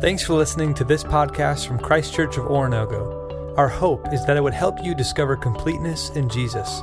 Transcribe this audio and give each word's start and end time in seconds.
Thanks 0.00 0.24
for 0.24 0.32
listening 0.32 0.72
to 0.76 0.84
this 0.84 1.04
podcast 1.04 1.66
from 1.66 1.78
Christ 1.78 2.14
Church 2.14 2.38
of 2.38 2.46
Oronogo. 2.46 3.54
Our 3.58 3.68
hope 3.68 4.14
is 4.14 4.24
that 4.24 4.34
it 4.34 4.40
would 4.42 4.54
help 4.54 4.82
you 4.82 4.94
discover 4.94 5.36
completeness 5.36 6.08
in 6.16 6.30
Jesus. 6.30 6.80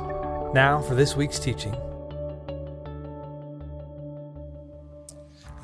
Now 0.54 0.80
for 0.86 0.94
this 0.94 1.16
week's 1.16 1.40
teaching. 1.40 1.74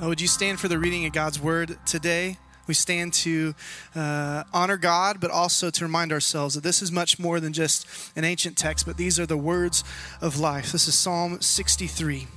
Uh, 0.01 0.09
would 0.09 0.19
you 0.19 0.27
stand 0.27 0.59
for 0.59 0.67
the 0.67 0.77
reading 0.77 1.05
of 1.05 1.13
God's 1.13 1.39
word 1.39 1.77
today? 1.85 2.39
We 2.67 2.73
stand 2.73 3.13
to 3.13 3.55
uh, 3.95 4.43
honor 4.51 4.75
God, 4.75 5.21
but 5.21 5.31
also 5.31 5.69
to 5.69 5.85
remind 5.85 6.11
ourselves 6.11 6.55
that 6.55 6.63
this 6.65 6.81
is 6.81 6.91
much 6.91 7.17
more 7.17 7.39
than 7.39 7.53
just 7.53 7.87
an 8.17 8.25
ancient 8.25 8.57
text, 8.57 8.85
but 8.85 8.97
these 8.97 9.17
are 9.17 9.25
the 9.25 9.37
words 9.37 9.81
of 10.19 10.37
life. 10.37 10.73
This 10.73 10.89
is 10.89 10.95
Psalm 10.95 11.39
63. 11.39 12.27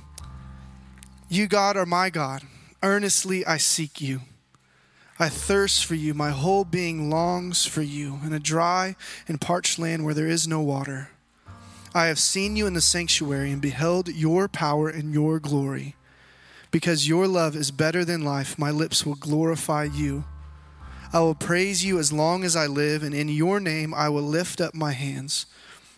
You, 1.27 1.47
God, 1.47 1.75
are 1.75 1.85
my 1.85 2.09
God. 2.09 2.43
Earnestly 2.81 3.45
I 3.45 3.57
seek 3.57 3.99
you. 3.99 4.21
I 5.21 5.27
thirst 5.27 5.85
for 5.85 5.95
you. 5.95 6.13
My 6.13 6.29
whole 6.29 6.63
being 6.63 7.09
longs 7.09 7.65
for 7.65 7.81
you 7.81 8.21
in 8.25 8.31
a 8.31 8.39
dry 8.39 8.95
and 9.27 9.41
parched 9.41 9.77
land 9.77 10.05
where 10.05 10.13
there 10.13 10.27
is 10.27 10.47
no 10.47 10.61
water. 10.61 11.09
I 11.93 12.05
have 12.05 12.19
seen 12.19 12.55
you 12.55 12.65
in 12.67 12.73
the 12.73 12.81
sanctuary 12.81 13.51
and 13.51 13.61
beheld 13.61 14.07
your 14.07 14.47
power 14.47 14.87
and 14.87 15.13
your 15.13 15.39
glory. 15.39 15.95
Because 16.71 17.09
your 17.09 17.27
love 17.27 17.55
is 17.55 17.71
better 17.71 18.05
than 18.05 18.23
life, 18.23 18.57
my 18.57 18.71
lips 18.71 19.05
will 19.05 19.15
glorify 19.15 19.85
you. 19.85 20.23
I 21.11 21.19
will 21.19 21.35
praise 21.35 21.83
you 21.83 21.97
as 21.97 22.13
long 22.13 22.43
as 22.43 22.55
I 22.55 22.67
live, 22.67 23.01
and 23.01 23.15
in 23.15 23.27
your 23.27 23.59
name 23.59 23.93
I 23.93 24.07
will 24.09 24.21
lift 24.21 24.61
up 24.61 24.75
my 24.75 24.91
hands. 24.91 25.47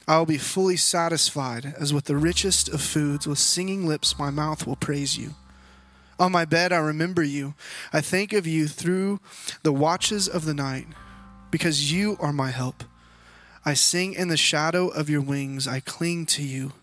I 0.08 0.18
will 0.18 0.26
be 0.26 0.38
fully 0.38 0.78
satisfied, 0.78 1.76
as 1.78 1.94
with 1.94 2.06
the 2.06 2.16
richest 2.16 2.70
of 2.70 2.82
foods, 2.82 3.28
with 3.28 3.38
singing 3.38 3.86
lips 3.86 4.18
my 4.18 4.32
mouth 4.32 4.66
will 4.66 4.78
praise 4.78 5.18
you. 5.18 5.36
On 6.22 6.32
my 6.32 6.46
bed 6.46 6.72
I 6.72 6.78
remember 6.78 7.24
you. 7.24 7.56
I 7.92 8.00
think 8.00 8.32
of 8.32 8.46
you 8.46 8.68
through 8.68 9.20
the 9.64 9.74
watches 9.74 10.28
of 10.28 10.46
the 10.46 10.54
night, 10.54 10.86
because 11.50 11.92
you 11.92 12.16
are 12.20 12.32
my 12.32 12.52
help. 12.52 12.84
I 13.66 13.74
sing 13.74 14.14
in 14.14 14.28
the 14.28 14.38
shadow 14.38 14.88
of 14.90 15.10
your 15.10 15.22
wings. 15.22 15.68
I 15.68 15.80
cling 15.80 16.28
to 16.28 16.44
you. 16.44 16.74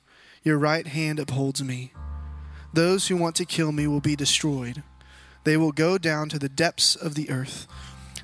Your 0.43 0.59
right 0.59 0.89
hand 0.89 1.21
upholds 1.21 1.63
me. 1.63 1.93
Those 2.73 3.07
who 3.07 3.17
want 3.17 3.37
to 3.37 3.45
kill 3.45 3.71
me 3.71 3.87
will 3.87 4.01
be 4.01 4.17
destroyed. 4.17 4.83
They 5.45 5.57
will 5.57 5.71
go 5.71 5.99
down 5.99 6.29
to 6.31 6.39
the 6.41 6.49
depths 6.49 6.97
of 6.97 7.15
the 7.15 7.31
earth. 7.31 7.69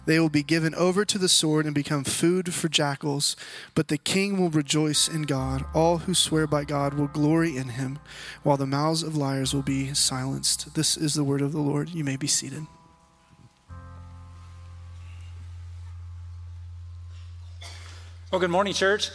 They 0.07 0.21
will 0.21 0.29
be 0.29 0.43
given 0.43 0.75
over 0.75 1.05
to 1.05 1.19
the 1.19 1.29
sword 1.29 1.67
and 1.67 1.75
become 1.75 2.05
food 2.05 2.53
for 2.53 2.69
jackals. 2.69 3.37
But 3.75 3.89
the 3.89 3.99
king 3.99 4.39
will 4.39 4.51
rejoice 4.51 5.09
in 5.09 5.23
God. 5.23 5.65
All 5.75 5.99
who 5.99 6.15
swear 6.15 6.47
by 6.47 6.65
God 6.65 6.95
will 6.95 7.07
glory 7.07 7.57
in 7.57 7.71
him, 7.71 7.99
while 8.43 8.57
the 8.57 8.67
mouths 8.67 9.03
of 9.03 9.17
liars 9.17 9.55
will 9.55 9.63
be 9.63 9.95
silenced. 9.95 10.75
This 10.75 10.97
is 10.97 11.15
the 11.15 11.25
word 11.25 11.41
of 11.41 11.53
the 11.53 11.61
Lord. 11.61 11.91
You 11.91 12.05
may 12.05 12.17
be 12.17 12.27
seated. 12.27 12.67
Well, 18.31 18.41
good 18.41 18.51
morning, 18.51 18.75
church. 18.75 19.11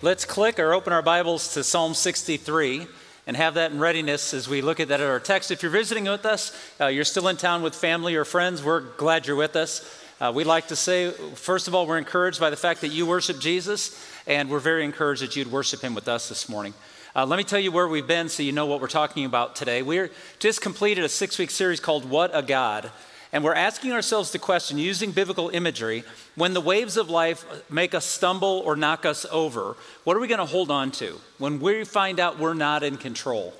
Let's 0.00 0.24
click 0.24 0.58
or 0.58 0.72
open 0.72 0.92
our 0.92 1.02
Bibles 1.02 1.54
to 1.54 1.62
Psalm 1.62 1.94
63 1.94 2.88
and 3.26 3.36
have 3.36 3.54
that 3.54 3.72
in 3.72 3.78
readiness 3.78 4.34
as 4.34 4.48
we 4.48 4.62
look 4.62 4.80
at 4.80 4.88
that 4.88 5.00
at 5.00 5.08
our 5.08 5.20
text. 5.20 5.50
If 5.50 5.62
you're 5.62 5.70
visiting 5.70 6.04
with 6.04 6.26
us, 6.26 6.56
uh, 6.80 6.86
you're 6.86 7.04
still 7.04 7.28
in 7.28 7.36
town 7.36 7.62
with 7.62 7.74
family 7.74 8.16
or 8.16 8.24
friends, 8.24 8.62
we're 8.62 8.80
glad 8.80 9.26
you're 9.26 9.36
with 9.36 9.56
us. 9.56 9.98
Uh, 10.20 10.30
we'd 10.32 10.44
like 10.44 10.68
to 10.68 10.76
say, 10.76 11.10
first 11.34 11.66
of 11.66 11.74
all, 11.74 11.86
we're 11.86 11.98
encouraged 11.98 12.38
by 12.38 12.50
the 12.50 12.56
fact 12.56 12.80
that 12.82 12.88
you 12.88 13.06
worship 13.06 13.40
Jesus, 13.40 14.08
and 14.26 14.48
we're 14.48 14.60
very 14.60 14.84
encouraged 14.84 15.22
that 15.22 15.34
you'd 15.34 15.50
worship 15.50 15.80
him 15.80 15.94
with 15.94 16.06
us 16.06 16.28
this 16.28 16.48
morning. 16.48 16.74
Uh, 17.14 17.26
let 17.26 17.36
me 17.36 17.44
tell 17.44 17.58
you 17.58 17.72
where 17.72 17.88
we've 17.88 18.06
been 18.06 18.28
so 18.28 18.42
you 18.42 18.52
know 18.52 18.66
what 18.66 18.80
we're 18.80 18.86
talking 18.86 19.24
about 19.24 19.56
today. 19.56 19.82
We're 19.82 20.10
just 20.38 20.60
completed 20.60 21.04
a 21.04 21.08
six 21.08 21.38
week 21.38 21.50
series 21.50 21.80
called 21.80 22.08
What 22.08 22.30
a 22.32 22.40
God. 22.40 22.90
And 23.32 23.42
we're 23.42 23.54
asking 23.54 23.92
ourselves 23.92 24.30
the 24.30 24.38
question 24.38 24.76
using 24.76 25.10
biblical 25.10 25.48
imagery 25.48 26.04
when 26.34 26.52
the 26.52 26.60
waves 26.60 26.98
of 26.98 27.08
life 27.08 27.46
make 27.70 27.94
us 27.94 28.04
stumble 28.04 28.62
or 28.66 28.76
knock 28.76 29.06
us 29.06 29.24
over, 29.30 29.74
what 30.04 30.16
are 30.16 30.20
we 30.20 30.28
going 30.28 30.38
to 30.38 30.44
hold 30.44 30.70
on 30.70 30.90
to? 30.92 31.18
When 31.38 31.58
we 31.58 31.84
find 31.84 32.20
out 32.20 32.38
we're 32.38 32.52
not 32.52 32.82
in 32.82 32.98
control, 32.98 33.54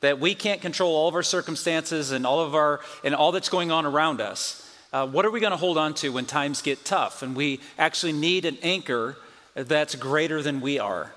that 0.00 0.18
we 0.18 0.34
can't 0.34 0.62
control 0.62 0.94
all 0.94 1.08
of 1.08 1.14
our 1.14 1.22
circumstances 1.22 2.10
and 2.10 2.26
all 2.26 2.40
of 2.40 2.54
our 2.54 2.80
and 3.04 3.14
all 3.14 3.32
that's 3.32 3.50
going 3.50 3.70
on 3.70 3.84
around 3.84 4.22
us, 4.22 4.64
uh, 4.94 5.06
what 5.06 5.26
are 5.26 5.30
we 5.30 5.40
going 5.40 5.50
to 5.50 5.58
hold 5.58 5.76
on 5.76 5.92
to 5.92 6.08
when 6.10 6.24
times 6.24 6.62
get 6.62 6.86
tough 6.86 7.22
and 7.22 7.36
we 7.36 7.60
actually 7.78 8.12
need 8.12 8.46
an 8.46 8.56
anchor 8.62 9.18
that's 9.54 9.94
greater 9.94 10.40
than 10.40 10.62
we 10.62 10.78
are? 10.78 11.12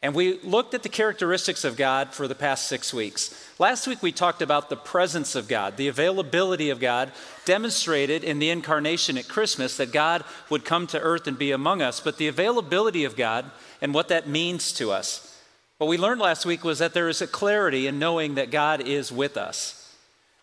And 0.00 0.14
we 0.14 0.38
looked 0.40 0.74
at 0.74 0.84
the 0.84 0.88
characteristics 0.88 1.64
of 1.64 1.76
God 1.76 2.14
for 2.14 2.28
the 2.28 2.34
past 2.34 2.68
six 2.68 2.94
weeks. 2.94 3.34
Last 3.58 3.88
week, 3.88 4.00
we 4.00 4.12
talked 4.12 4.42
about 4.42 4.68
the 4.70 4.76
presence 4.76 5.34
of 5.34 5.48
God, 5.48 5.76
the 5.76 5.88
availability 5.88 6.70
of 6.70 6.78
God 6.78 7.10
demonstrated 7.44 8.22
in 8.22 8.38
the 8.38 8.50
incarnation 8.50 9.18
at 9.18 9.26
Christmas, 9.26 9.76
that 9.76 9.90
God 9.90 10.22
would 10.50 10.64
come 10.64 10.86
to 10.88 11.00
earth 11.00 11.26
and 11.26 11.36
be 11.36 11.50
among 11.50 11.82
us, 11.82 11.98
but 11.98 12.16
the 12.16 12.28
availability 12.28 13.02
of 13.04 13.16
God 13.16 13.50
and 13.82 13.92
what 13.92 14.08
that 14.08 14.28
means 14.28 14.72
to 14.74 14.92
us. 14.92 15.36
What 15.78 15.88
we 15.88 15.98
learned 15.98 16.20
last 16.20 16.46
week 16.46 16.62
was 16.62 16.78
that 16.78 16.94
there 16.94 17.08
is 17.08 17.20
a 17.20 17.26
clarity 17.26 17.88
in 17.88 17.98
knowing 17.98 18.36
that 18.36 18.52
God 18.52 18.86
is 18.86 19.10
with 19.10 19.36
us. 19.36 19.94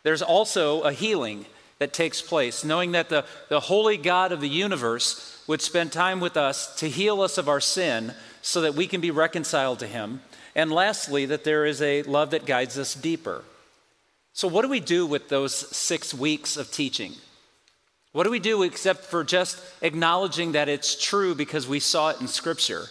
There's 0.04 0.22
also 0.22 0.82
a 0.82 0.92
healing 0.92 1.46
that 1.80 1.94
takes 1.94 2.22
place, 2.22 2.64
knowing 2.64 2.92
that 2.92 3.10
the, 3.10 3.26
the 3.50 3.60
holy 3.62 3.98
God 3.98 4.32
of 4.32 4.42
the 4.42 4.50
universe 4.50 5.35
would 5.48 5.62
spend 5.62 5.92
time 5.92 6.20
with 6.20 6.38
us 6.38 6.76
to 6.78 6.90
heal 6.90 7.22
us 7.22 7.38
of 7.38 7.48
our 7.48 7.60
sin 7.60 8.14
so 8.42 8.62
that 8.62 8.76
we 8.76 8.88
can 8.88 9.02
be 9.02 9.12
reconciled 9.12 9.80
to 9.80 9.88
Him. 9.88 10.22
And 10.56 10.72
lastly, 10.72 11.26
that 11.28 11.44
there 11.44 11.66
is 11.66 11.82
a 11.82 12.04
love 12.04 12.32
that 12.32 12.46
guides 12.46 12.78
us 12.78 12.94
deeper. 12.94 13.44
So, 14.34 14.48
what 14.48 14.64
do 14.64 14.70
we 14.70 14.80
do 14.80 15.06
with 15.06 15.30
those 15.30 15.54
six 15.76 16.14
weeks 16.14 16.58
of 16.58 16.72
teaching? 16.72 17.14
What 18.12 18.24
do 18.24 18.32
we 18.32 18.40
do 18.40 18.64
except 18.64 19.06
for 19.06 19.24
just 19.24 19.62
acknowledging 19.82 20.54
that 20.54 20.70
it's 20.70 21.02
true 21.02 21.36
because 21.36 21.68
we 21.68 21.80
saw 21.80 22.10
it 22.10 22.22
in 22.22 22.28
Scripture? 22.28 22.86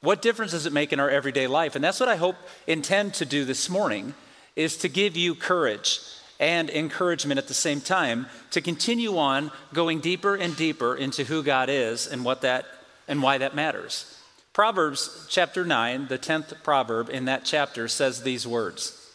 What 0.00 0.20
difference 0.20 0.50
does 0.50 0.66
it 0.66 0.72
make 0.72 0.92
in 0.92 0.98
our 0.98 1.08
everyday 1.08 1.46
life? 1.46 1.76
And 1.76 1.84
that's 1.84 2.00
what 2.00 2.08
I 2.08 2.16
hope 2.16 2.36
intend 2.66 3.14
to 3.14 3.24
do 3.24 3.44
this 3.44 3.70
morning 3.70 4.14
is 4.56 4.76
to 4.78 4.88
give 4.88 5.16
you 5.16 5.36
courage 5.36 6.00
and 6.42 6.68
encouragement 6.70 7.38
at 7.38 7.46
the 7.46 7.54
same 7.54 7.80
time 7.80 8.26
to 8.50 8.60
continue 8.60 9.16
on 9.16 9.52
going 9.72 10.00
deeper 10.00 10.34
and 10.34 10.56
deeper 10.56 10.96
into 10.96 11.22
who 11.22 11.40
God 11.40 11.70
is 11.70 12.08
and 12.08 12.24
what 12.24 12.40
that 12.40 12.66
and 13.06 13.22
why 13.22 13.38
that 13.38 13.54
matters. 13.54 14.18
Proverbs 14.52 15.26
chapter 15.30 15.64
9, 15.64 16.08
the 16.08 16.18
10th 16.18 16.62
proverb 16.64 17.08
in 17.08 17.26
that 17.26 17.44
chapter 17.44 17.86
says 17.86 18.22
these 18.22 18.44
words 18.44 19.12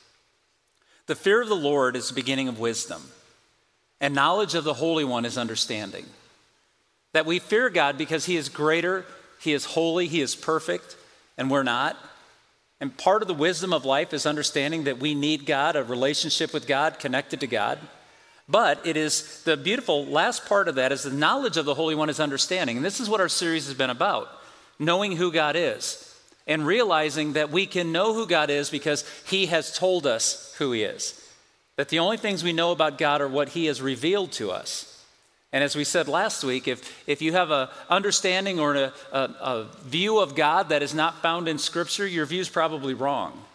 The 1.08 1.16
fear 1.16 1.42
of 1.42 1.50
the 1.50 1.56
Lord 1.56 1.98
is 1.98 2.08
the 2.08 2.16
beginning 2.16 2.48
of 2.48 2.60
wisdom, 2.60 3.04
and 4.00 4.16
knowledge 4.16 4.56
of 4.56 4.64
the 4.64 4.76
Holy 4.76 5.04
One 5.04 5.26
is 5.26 5.38
understanding. 5.38 6.06
That 7.12 7.26
we 7.26 7.40
fear 7.40 7.70
God 7.70 7.98
because 7.98 8.26
He 8.26 8.38
is 8.38 8.48
greater, 8.48 9.06
He 9.42 9.52
is 9.52 9.66
holy, 9.66 10.08
He 10.08 10.22
is 10.22 10.34
perfect, 10.34 10.96
and 11.38 11.52
we're 11.52 11.64
not. 11.64 11.98
And 12.80 12.96
part 12.96 13.22
of 13.22 13.28
the 13.28 13.34
wisdom 13.34 13.74
of 13.74 13.86
life 13.86 14.14
is 14.14 14.26
understanding 14.26 14.84
that 14.84 15.00
we 15.00 15.16
need 15.16 15.46
God, 15.46 15.76
a 15.76 15.84
relationship 15.84 16.54
with 16.54 16.68
God, 16.68 17.00
connected 17.00 17.40
to 17.40 17.48
God. 17.48 17.80
But 18.48 18.86
it 18.86 18.96
is 18.96 19.44
the 19.44 19.58
beautiful 19.58 20.06
last 20.06 20.46
part 20.46 20.68
of 20.68 20.76
that 20.76 20.92
is 20.92 21.04
the 21.04 21.12
knowledge 21.12 21.58
of 21.58 21.66
the 21.66 21.74
Holy 21.74 21.96
One 21.96 22.10
is 22.10 22.20
understanding. 22.20 22.78
And 22.78 22.86
this 22.86 23.00
is 23.00 23.10
what 23.10 23.20
our 23.20 23.30
series 23.30 23.66
has 23.66 23.76
been 23.76 23.90
about 23.90 24.30
knowing 24.80 25.16
who 25.16 25.32
God 25.32 25.56
is 25.56 26.04
and 26.46 26.66
realizing 26.66 27.34
that 27.34 27.50
we 27.50 27.66
can 27.66 27.92
know 27.92 28.14
who 28.14 28.28
God 28.28 28.50
is 28.50 28.70
because 28.70 29.04
He 29.26 29.48
has 29.48 29.78
told 29.78 30.06
us 30.06 30.54
who 30.60 30.72
He 30.72 30.84
is. 30.84 31.20
That 31.76 31.90
the 31.90 32.00
only 32.00 32.18
things 32.18 32.44
we 32.44 32.54
know 32.54 32.72
about 32.72 32.98
God 32.98 33.22
are 33.22 33.28
what 33.28 33.50
He 33.50 33.66
has 33.66 33.82
revealed 33.82 34.32
to 34.34 34.52
us. 34.52 34.97
And 35.54 35.64
as 35.64 35.76
we 35.76 35.84
said 35.84 36.08
last 36.08 36.44
week, 36.44 36.68
if, 36.68 37.08
if 37.08 37.22
you 37.22 37.32
have 37.32 37.52
an 37.52 37.70
understanding 37.90 38.60
or 38.60 38.76
a, 38.76 38.94
a, 39.12 39.20
a 39.20 39.68
view 39.86 40.20
of 40.20 40.36
God 40.36 40.70
that 40.70 40.84
is 40.84 40.94
not 40.94 41.22
found 41.22 41.48
in 41.48 41.58
Scripture, 41.58 42.06
your 42.06 42.26
view 42.26 42.42
is 42.42 42.50
probably 42.50 42.94
wrong. 42.94 43.46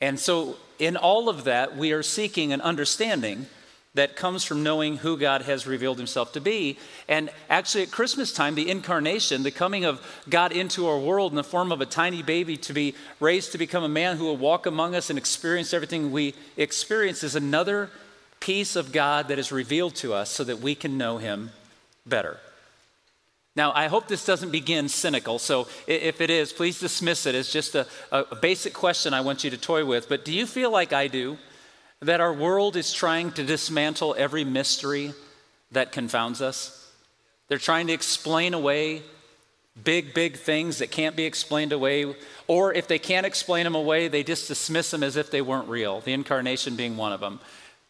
And 0.00 0.20
so, 0.20 0.56
in 0.78 0.96
all 0.96 1.28
of 1.28 1.44
that, 1.44 1.76
we 1.76 1.90
are 1.92 2.04
seeking 2.04 2.52
an 2.52 2.60
understanding 2.60 3.46
that 3.94 4.14
comes 4.14 4.44
from 4.44 4.62
knowing 4.62 4.98
who 4.98 5.16
God 5.16 5.42
has 5.42 5.66
revealed 5.66 5.98
himself 5.98 6.32
to 6.34 6.40
be. 6.40 6.78
And 7.08 7.30
actually, 7.50 7.82
at 7.82 7.90
Christmas 7.90 8.32
time, 8.32 8.54
the 8.54 8.70
incarnation, 8.70 9.42
the 9.42 9.50
coming 9.50 9.84
of 9.84 10.00
God 10.28 10.52
into 10.52 10.86
our 10.86 10.98
world 10.98 11.32
in 11.32 11.36
the 11.36 11.42
form 11.42 11.72
of 11.72 11.80
a 11.80 11.86
tiny 11.86 12.22
baby 12.22 12.56
to 12.58 12.72
be 12.72 12.94
raised 13.18 13.50
to 13.52 13.58
become 13.58 13.82
a 13.82 13.88
man 13.88 14.16
who 14.16 14.24
will 14.24 14.36
walk 14.36 14.66
among 14.66 14.94
us 14.94 15.10
and 15.10 15.18
experience 15.18 15.74
everything 15.74 16.12
we 16.12 16.34
experience, 16.56 17.24
is 17.24 17.34
another 17.34 17.90
piece 18.40 18.76
of 18.76 18.92
God 18.92 19.28
that 19.28 19.38
is 19.38 19.52
revealed 19.52 19.94
to 19.96 20.14
us 20.14 20.30
so 20.30 20.44
that 20.44 20.60
we 20.60 20.74
can 20.74 20.98
know 20.98 21.18
him 21.18 21.50
better. 22.06 22.38
Now, 23.56 23.72
I 23.74 23.88
hope 23.88 24.06
this 24.06 24.24
doesn't 24.24 24.52
begin 24.52 24.88
cynical, 24.88 25.38
so 25.38 25.66
if 25.86 26.20
it 26.20 26.30
is, 26.30 26.52
please 26.52 26.78
dismiss 26.78 27.26
it 27.26 27.34
as 27.34 27.50
just 27.50 27.74
a, 27.74 27.86
a 28.12 28.36
basic 28.36 28.72
question 28.72 29.12
I 29.12 29.20
want 29.20 29.42
you 29.42 29.50
to 29.50 29.58
toy 29.58 29.84
with. 29.84 30.08
But 30.08 30.24
do 30.24 30.32
you 30.32 30.46
feel 30.46 30.70
like 30.70 30.92
I 30.92 31.08
do? 31.08 31.38
that 32.00 32.20
our 32.20 32.32
world 32.32 32.76
is 32.76 32.92
trying 32.92 33.32
to 33.32 33.42
dismantle 33.42 34.14
every 34.18 34.44
mystery 34.44 35.12
that 35.72 35.92
confounds 35.92 36.40
us. 36.40 36.90
They're 37.48 37.58
trying 37.58 37.88
to 37.88 37.92
explain 37.92 38.54
away 38.54 39.02
big, 39.82 40.14
big 40.14 40.36
things 40.36 40.78
that 40.78 40.90
can't 40.90 41.16
be 41.16 41.24
explained 41.24 41.72
away. 41.72 42.14
Or 42.46 42.72
if 42.72 42.88
they 42.88 42.98
can't 42.98 43.26
explain 43.26 43.64
them 43.64 43.74
away, 43.74 44.08
they 44.08 44.22
just 44.22 44.48
dismiss 44.48 44.90
them 44.90 45.02
as 45.02 45.16
if 45.16 45.30
they 45.30 45.42
weren't 45.42 45.68
real, 45.68 46.00
the 46.00 46.12
incarnation 46.12 46.76
being 46.76 46.96
one 46.96 47.12
of 47.12 47.20
them. 47.20 47.40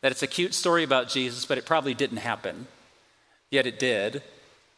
That 0.01 0.13
it's 0.13 0.23
a 0.23 0.29
cute 0.29 0.55
story 0.55 0.85
about 0.85 1.09
Jesus, 1.09 1.45
but 1.45 1.59
it 1.59 1.67
probably 1.67 1.95
didn't 1.95 2.19
happen. 2.19 2.67
Yet 3.51 3.67
it 3.67 3.79
did. 3.79 4.23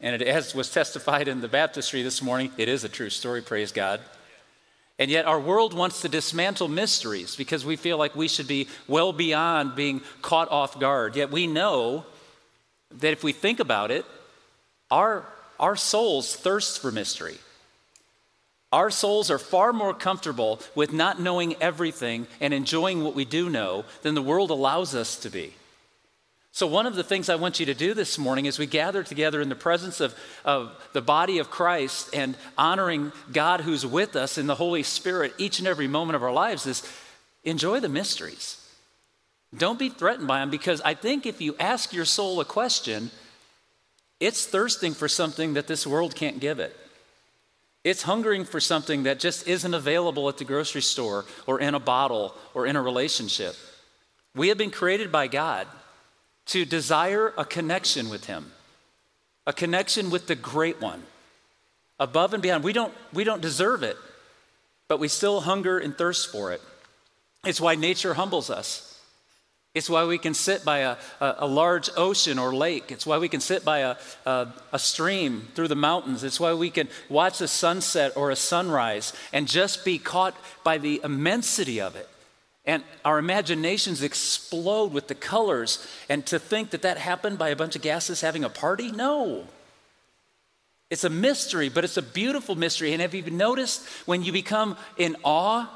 And 0.00 0.20
it, 0.20 0.26
as 0.26 0.54
was 0.54 0.70
testified 0.70 1.28
in 1.28 1.40
the 1.40 1.48
baptistry 1.48 2.02
this 2.02 2.22
morning, 2.22 2.52
it 2.56 2.68
is 2.68 2.84
a 2.84 2.88
true 2.88 3.10
story, 3.10 3.42
praise 3.42 3.72
God. 3.72 4.00
And 4.98 5.10
yet, 5.10 5.24
our 5.24 5.40
world 5.40 5.72
wants 5.72 6.02
to 6.02 6.08
dismantle 6.08 6.68
mysteries 6.68 7.34
because 7.34 7.64
we 7.64 7.76
feel 7.76 7.96
like 7.96 8.14
we 8.14 8.28
should 8.28 8.46
be 8.46 8.68
well 8.86 9.14
beyond 9.14 9.74
being 9.74 10.02
caught 10.20 10.50
off 10.50 10.78
guard. 10.78 11.16
Yet, 11.16 11.30
we 11.30 11.46
know 11.46 12.04
that 12.98 13.12
if 13.12 13.24
we 13.24 13.32
think 13.32 13.60
about 13.60 13.90
it, 13.90 14.04
our, 14.90 15.24
our 15.58 15.76
souls 15.76 16.36
thirst 16.36 16.80
for 16.80 16.92
mystery. 16.92 17.38
Our 18.72 18.90
souls 18.90 19.30
are 19.30 19.38
far 19.38 19.72
more 19.72 19.94
comfortable 19.94 20.60
with 20.74 20.92
not 20.92 21.20
knowing 21.20 21.56
everything 21.60 22.28
and 22.40 22.54
enjoying 22.54 23.02
what 23.02 23.16
we 23.16 23.24
do 23.24 23.50
know 23.50 23.84
than 24.02 24.14
the 24.14 24.22
world 24.22 24.50
allows 24.50 24.94
us 24.94 25.16
to 25.20 25.30
be. 25.30 25.54
So, 26.52 26.66
one 26.66 26.86
of 26.86 26.96
the 26.96 27.04
things 27.04 27.28
I 27.28 27.36
want 27.36 27.60
you 27.60 27.66
to 27.66 27.74
do 27.74 27.94
this 27.94 28.18
morning 28.18 28.48
as 28.48 28.58
we 28.58 28.66
gather 28.66 29.02
together 29.04 29.40
in 29.40 29.48
the 29.48 29.54
presence 29.54 30.00
of, 30.00 30.16
of 30.44 30.72
the 30.92 31.00
body 31.00 31.38
of 31.38 31.50
Christ 31.50 32.10
and 32.12 32.36
honoring 32.58 33.12
God 33.32 33.60
who's 33.60 33.86
with 33.86 34.16
us 34.16 34.36
in 34.36 34.46
the 34.46 34.56
Holy 34.56 34.82
Spirit 34.82 35.32
each 35.38 35.60
and 35.60 35.68
every 35.68 35.86
moment 35.86 36.16
of 36.16 36.24
our 36.24 36.32
lives 36.32 36.66
is 36.66 36.82
enjoy 37.44 37.78
the 37.78 37.88
mysteries. 37.88 38.56
Don't 39.56 39.78
be 39.78 39.88
threatened 39.88 40.28
by 40.28 40.40
them 40.40 40.50
because 40.50 40.80
I 40.82 40.94
think 40.94 41.24
if 41.24 41.40
you 41.40 41.56
ask 41.58 41.92
your 41.92 42.04
soul 42.04 42.40
a 42.40 42.44
question, 42.44 43.10
it's 44.18 44.46
thirsting 44.46 44.94
for 44.94 45.08
something 45.08 45.54
that 45.54 45.66
this 45.66 45.86
world 45.86 46.14
can't 46.14 46.40
give 46.40 46.58
it. 46.60 46.76
It's 47.82 48.02
hungering 48.02 48.44
for 48.44 48.60
something 48.60 49.04
that 49.04 49.18
just 49.18 49.48
isn't 49.48 49.72
available 49.72 50.28
at 50.28 50.36
the 50.36 50.44
grocery 50.44 50.82
store 50.82 51.24
or 51.46 51.60
in 51.60 51.74
a 51.74 51.80
bottle 51.80 52.34
or 52.52 52.66
in 52.66 52.76
a 52.76 52.82
relationship. 52.82 53.54
We 54.34 54.48
have 54.48 54.58
been 54.58 54.70
created 54.70 55.10
by 55.10 55.28
God 55.28 55.66
to 56.46 56.64
desire 56.64 57.32
a 57.38 57.44
connection 57.44 58.10
with 58.10 58.26
Him, 58.26 58.52
a 59.46 59.52
connection 59.52 60.10
with 60.10 60.26
the 60.26 60.34
Great 60.34 60.80
One, 60.80 61.02
above 61.98 62.34
and 62.34 62.42
beyond. 62.42 62.64
We 62.64 62.72
don't, 62.72 62.92
we 63.12 63.24
don't 63.24 63.40
deserve 63.40 63.82
it, 63.82 63.96
but 64.86 65.00
we 65.00 65.08
still 65.08 65.40
hunger 65.40 65.78
and 65.78 65.96
thirst 65.96 66.30
for 66.30 66.52
it. 66.52 66.60
It's 67.46 67.60
why 67.60 67.76
nature 67.76 68.14
humbles 68.14 68.50
us. 68.50 68.89
It's 69.72 69.88
why 69.88 70.04
we 70.04 70.18
can 70.18 70.34
sit 70.34 70.64
by 70.64 70.78
a, 70.78 70.96
a, 71.20 71.34
a, 71.38 71.46
large 71.46 71.90
ocean 71.96 72.40
or 72.40 72.52
lake. 72.52 72.90
It's 72.90 73.06
why 73.06 73.18
we 73.18 73.28
can 73.28 73.40
sit 73.40 73.64
by 73.64 73.78
a, 73.78 73.96
a, 74.26 74.48
a 74.72 74.78
stream 74.80 75.46
through 75.54 75.68
the 75.68 75.76
mountains. 75.76 76.24
It's 76.24 76.40
why 76.40 76.54
we 76.54 76.70
can 76.70 76.88
watch 77.08 77.40
a 77.40 77.46
sunset 77.46 78.16
or 78.16 78.30
a 78.30 78.36
sunrise 78.36 79.12
and 79.32 79.46
just 79.46 79.84
be 79.84 79.98
caught 79.98 80.34
by 80.64 80.78
the 80.78 81.00
immensity 81.04 81.80
of 81.80 81.94
it. 81.94 82.08
And 82.64 82.82
our 83.04 83.20
imaginations 83.20 84.02
explode 84.02 84.92
with 84.92 85.06
the 85.06 85.14
colors. 85.14 85.86
And 86.08 86.26
to 86.26 86.40
think 86.40 86.70
that 86.70 86.82
that 86.82 86.98
happened 86.98 87.38
by 87.38 87.50
a 87.50 87.56
bunch 87.56 87.76
of 87.76 87.82
gases 87.82 88.22
having 88.22 88.42
a 88.42 88.50
party? 88.50 88.90
No. 88.90 89.46
It's 90.90 91.04
a 91.04 91.10
mystery, 91.10 91.68
but 91.68 91.84
it's 91.84 91.96
a 91.96 92.02
beautiful 92.02 92.56
mystery. 92.56 92.92
And 92.92 93.00
have 93.00 93.14
you 93.14 93.22
noticed 93.30 93.86
when 94.04 94.24
you 94.24 94.32
become 94.32 94.76
in 94.96 95.16
awe 95.22 95.68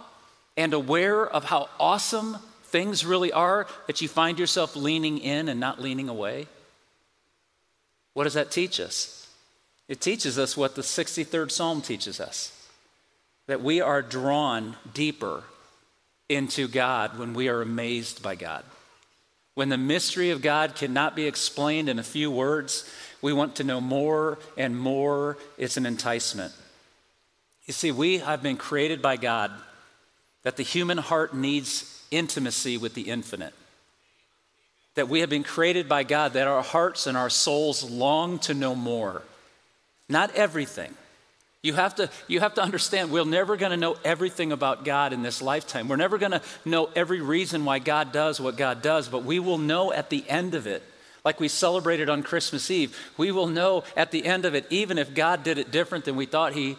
and 0.56 0.74
aware 0.74 1.24
of 1.24 1.44
how 1.44 1.68
awesome 1.78 2.38
things 2.74 3.06
really 3.06 3.30
are 3.30 3.68
that 3.86 4.02
you 4.02 4.08
find 4.08 4.36
yourself 4.36 4.74
leaning 4.74 5.18
in 5.18 5.48
and 5.48 5.60
not 5.60 5.80
leaning 5.80 6.08
away? 6.08 6.48
What 8.14 8.24
does 8.24 8.34
that 8.34 8.50
teach 8.50 8.80
us? 8.80 9.28
It 9.86 10.00
teaches 10.00 10.40
us 10.40 10.56
what 10.56 10.74
the 10.74 10.82
63rd 10.82 11.52
Psalm 11.52 11.82
teaches 11.82 12.18
us 12.18 12.50
that 13.46 13.62
we 13.62 13.80
are 13.80 14.02
drawn 14.02 14.74
deeper 14.92 15.44
into 16.28 16.66
God 16.66 17.16
when 17.16 17.32
we 17.32 17.48
are 17.48 17.62
amazed 17.62 18.24
by 18.24 18.34
God. 18.34 18.64
When 19.54 19.68
the 19.68 19.78
mystery 19.78 20.30
of 20.30 20.42
God 20.42 20.74
cannot 20.74 21.14
be 21.14 21.28
explained 21.28 21.88
in 21.88 22.00
a 22.00 22.02
few 22.02 22.28
words, 22.28 22.90
we 23.22 23.32
want 23.32 23.54
to 23.56 23.64
know 23.64 23.80
more 23.80 24.40
and 24.56 24.76
more. 24.76 25.38
It's 25.58 25.76
an 25.76 25.86
enticement. 25.86 26.52
You 27.66 27.72
see, 27.72 27.92
we 27.92 28.18
have 28.18 28.42
been 28.42 28.56
created 28.56 29.00
by 29.00 29.16
God 29.16 29.52
that 30.42 30.56
the 30.56 30.64
human 30.64 30.98
heart 30.98 31.36
needs 31.36 31.93
intimacy 32.10 32.76
with 32.76 32.94
the 32.94 33.02
infinite. 33.02 33.54
That 34.94 35.08
we 35.08 35.20
have 35.20 35.30
been 35.30 35.44
created 35.44 35.88
by 35.88 36.04
God, 36.04 36.34
that 36.34 36.46
our 36.46 36.62
hearts 36.62 37.06
and 37.06 37.16
our 37.16 37.30
souls 37.30 37.88
long 37.88 38.38
to 38.40 38.54
know 38.54 38.74
more. 38.74 39.22
Not 40.08 40.34
everything, 40.34 40.94
you 41.64 41.72
have 41.72 41.94
to, 41.94 42.10
you 42.28 42.40
have 42.40 42.54
to 42.54 42.62
understand 42.62 43.10
we're 43.10 43.24
never 43.24 43.56
going 43.56 43.70
to 43.70 43.78
know 43.78 43.96
everything 44.04 44.52
about 44.52 44.84
God 44.84 45.14
in 45.14 45.22
this 45.22 45.40
lifetime. 45.40 45.88
We're 45.88 45.96
never 45.96 46.18
going 46.18 46.32
to 46.32 46.42
know 46.66 46.90
every 46.94 47.22
reason 47.22 47.64
why 47.64 47.78
God 47.78 48.12
does 48.12 48.38
what 48.38 48.58
God 48.58 48.82
does, 48.82 49.08
but 49.08 49.24
we 49.24 49.38
will 49.38 49.56
know 49.56 49.90
at 49.90 50.10
the 50.10 50.28
end 50.28 50.54
of 50.54 50.66
it, 50.66 50.82
like 51.24 51.40
we 51.40 51.48
celebrated 51.48 52.10
on 52.10 52.22
Christmas 52.22 52.70
Eve, 52.70 52.94
we 53.16 53.30
will 53.30 53.46
know 53.46 53.82
at 53.96 54.10
the 54.10 54.26
end 54.26 54.44
of 54.44 54.54
it, 54.54 54.66
even 54.68 54.98
if 54.98 55.14
God 55.14 55.42
did 55.42 55.56
it 55.56 55.70
different 55.70 56.04
than 56.04 56.16
we 56.16 56.26
thought 56.26 56.52
He 56.52 56.76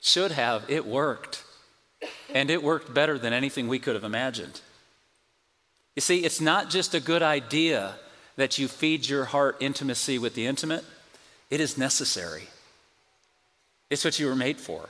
should 0.00 0.32
have, 0.32 0.64
it 0.66 0.86
worked. 0.86 1.44
And 2.34 2.50
it 2.50 2.62
worked 2.62 2.92
better 2.92 3.18
than 3.18 3.32
anything 3.32 3.68
we 3.68 3.78
could 3.78 3.94
have 3.94 4.04
imagined. 4.04 4.60
You 5.94 6.00
see, 6.00 6.24
it's 6.24 6.40
not 6.40 6.70
just 6.70 6.94
a 6.94 7.00
good 7.00 7.22
idea 7.22 7.94
that 8.36 8.58
you 8.58 8.68
feed 8.68 9.08
your 9.08 9.26
heart 9.26 9.56
intimacy 9.60 10.18
with 10.18 10.34
the 10.34 10.46
intimate, 10.46 10.84
it 11.50 11.60
is 11.60 11.76
necessary. 11.76 12.44
It's 13.90 14.04
what 14.04 14.18
you 14.18 14.26
were 14.26 14.36
made 14.36 14.56
for. 14.56 14.88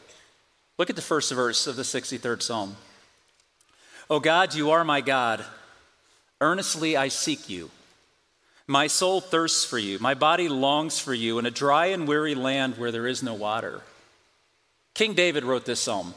Look 0.79 0.91
at 0.91 0.97
the 0.97 1.03
first 1.03 1.33
verse 1.33 1.67
of 1.67 1.75
the 1.75 1.83
63rd 1.83 2.41
Psalm. 2.41 2.77
O 4.09 4.21
God, 4.21 4.55
you 4.55 4.71
are 4.71 4.85
my 4.85 5.01
God. 5.01 5.45
Earnestly 6.41 6.97
I 6.97 7.09
seek 7.09 7.49
you. 7.49 7.71
My 8.67 8.87
soul 8.87 9.21
thirsts 9.21 9.65
for 9.65 9.79
you. 9.79 9.99
My 9.99 10.15
body 10.15 10.49
longs 10.49 10.99
for 10.99 11.13
you 11.13 11.39
in 11.39 11.47
a 11.47 11.51
dry 11.51 11.87
and 11.87 12.07
weary 12.07 12.35
land 12.35 12.79
where 12.79 12.93
there 12.93 13.07
is 13.07 13.23
no 13.23 13.35
water. 13.35 13.81
King 14.95 15.15
David 15.15 15.45
wrote 15.45 15.65
this 15.65 15.81
psalm. 15.81 16.15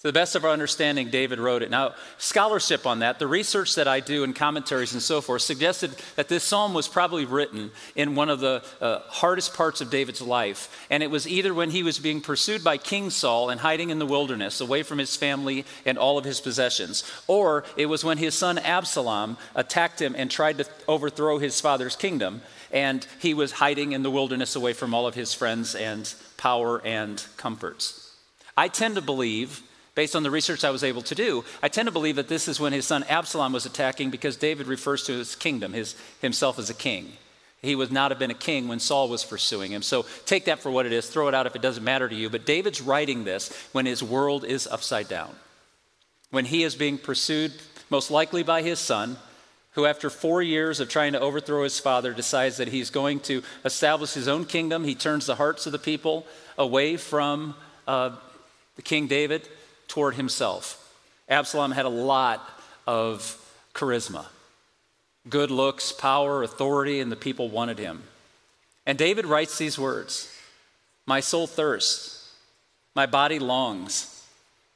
To 0.00 0.06
the 0.06 0.12
best 0.12 0.36
of 0.36 0.44
our 0.44 0.52
understanding, 0.52 1.10
David 1.10 1.40
wrote 1.40 1.60
it. 1.60 1.70
Now, 1.70 1.96
scholarship 2.18 2.86
on 2.86 3.00
that, 3.00 3.18
the 3.18 3.26
research 3.26 3.74
that 3.74 3.88
I 3.88 3.98
do 3.98 4.22
and 4.22 4.32
commentaries 4.34 4.92
and 4.92 5.02
so 5.02 5.20
forth, 5.20 5.42
suggested 5.42 5.90
that 6.14 6.28
this 6.28 6.44
psalm 6.44 6.72
was 6.72 6.86
probably 6.86 7.24
written 7.24 7.72
in 7.96 8.14
one 8.14 8.30
of 8.30 8.38
the 8.38 8.62
uh, 8.80 9.00
hardest 9.08 9.54
parts 9.54 9.80
of 9.80 9.90
David's 9.90 10.22
life. 10.22 10.86
And 10.88 11.02
it 11.02 11.10
was 11.10 11.26
either 11.26 11.52
when 11.52 11.70
he 11.70 11.82
was 11.82 11.98
being 11.98 12.20
pursued 12.20 12.62
by 12.62 12.76
King 12.76 13.10
Saul 13.10 13.50
and 13.50 13.60
hiding 13.60 13.90
in 13.90 13.98
the 13.98 14.06
wilderness, 14.06 14.60
away 14.60 14.84
from 14.84 14.98
his 14.98 15.16
family 15.16 15.64
and 15.84 15.98
all 15.98 16.16
of 16.16 16.24
his 16.24 16.40
possessions, 16.40 17.02
or 17.26 17.64
it 17.76 17.86
was 17.86 18.04
when 18.04 18.18
his 18.18 18.36
son 18.36 18.56
Absalom 18.58 19.36
attacked 19.56 20.00
him 20.00 20.14
and 20.16 20.30
tried 20.30 20.58
to 20.58 20.66
overthrow 20.86 21.38
his 21.38 21.60
father's 21.60 21.96
kingdom. 21.96 22.42
And 22.70 23.04
he 23.18 23.34
was 23.34 23.50
hiding 23.50 23.90
in 23.90 24.04
the 24.04 24.12
wilderness 24.12 24.54
away 24.54 24.74
from 24.74 24.94
all 24.94 25.08
of 25.08 25.16
his 25.16 25.34
friends 25.34 25.74
and 25.74 26.14
power 26.36 26.80
and 26.86 27.20
comforts. 27.36 28.14
I 28.56 28.68
tend 28.68 28.94
to 28.94 29.02
believe 29.02 29.62
based 29.98 30.14
on 30.14 30.22
the 30.22 30.30
research 30.30 30.62
I 30.62 30.70
was 30.70 30.84
able 30.84 31.02
to 31.02 31.14
do, 31.16 31.44
I 31.60 31.66
tend 31.66 31.86
to 31.88 31.92
believe 31.92 32.14
that 32.14 32.28
this 32.28 32.46
is 32.46 32.60
when 32.60 32.72
his 32.72 32.86
son 32.86 33.02
Absalom 33.08 33.52
was 33.52 33.66
attacking 33.66 34.10
because 34.10 34.36
David 34.36 34.68
refers 34.68 35.02
to 35.06 35.12
his 35.12 35.34
kingdom, 35.34 35.72
his, 35.72 35.96
himself 36.22 36.60
as 36.60 36.70
a 36.70 36.74
king. 36.74 37.14
He 37.62 37.74
would 37.74 37.90
not 37.90 38.12
have 38.12 38.18
been 38.20 38.30
a 38.30 38.34
king 38.34 38.68
when 38.68 38.78
Saul 38.78 39.08
was 39.08 39.24
pursuing 39.24 39.72
him. 39.72 39.82
So 39.82 40.06
take 40.24 40.44
that 40.44 40.60
for 40.60 40.70
what 40.70 40.86
it 40.86 40.92
is, 40.92 41.08
throw 41.08 41.26
it 41.26 41.34
out 41.34 41.48
if 41.48 41.56
it 41.56 41.62
doesn't 41.62 41.82
matter 41.82 42.08
to 42.08 42.14
you. 42.14 42.30
But 42.30 42.46
David's 42.46 42.80
writing 42.80 43.24
this 43.24 43.52
when 43.72 43.86
his 43.86 44.00
world 44.00 44.44
is 44.44 44.68
upside 44.68 45.08
down, 45.08 45.34
when 46.30 46.44
he 46.44 46.62
is 46.62 46.76
being 46.76 46.98
pursued, 46.98 47.52
most 47.90 48.08
likely 48.08 48.44
by 48.44 48.62
his 48.62 48.78
son, 48.78 49.16
who, 49.72 49.84
after 49.84 50.10
four 50.10 50.40
years 50.42 50.78
of 50.78 50.88
trying 50.88 51.14
to 51.14 51.20
overthrow 51.20 51.64
his 51.64 51.80
father, 51.80 52.12
decides 52.12 52.58
that 52.58 52.68
he's 52.68 52.90
going 52.90 53.18
to 53.18 53.42
establish 53.64 54.12
his 54.12 54.28
own 54.28 54.44
kingdom. 54.44 54.84
He 54.84 54.94
turns 54.94 55.26
the 55.26 55.34
hearts 55.34 55.66
of 55.66 55.72
the 55.72 55.78
people 55.80 56.24
away 56.56 56.96
from 56.96 57.56
uh, 57.88 58.12
King 58.84 59.08
David 59.08 59.48
toward 59.88 60.14
himself. 60.14 60.84
Absalom 61.28 61.72
had 61.72 61.84
a 61.84 61.90
lot 61.90 62.48
of 62.86 63.36
charisma, 63.74 64.26
good 65.28 65.50
looks, 65.50 65.92
power, 65.92 66.42
authority, 66.42 67.00
and 67.00 67.10
the 67.10 67.16
people 67.16 67.48
wanted 67.48 67.78
him. 67.78 68.02
And 68.86 68.96
David 68.96 69.26
writes 69.26 69.58
these 69.58 69.78
words 69.78 70.32
My 71.06 71.20
soul 71.20 71.46
thirsts, 71.46 72.32
my 72.94 73.06
body 73.06 73.38
longs 73.38 74.14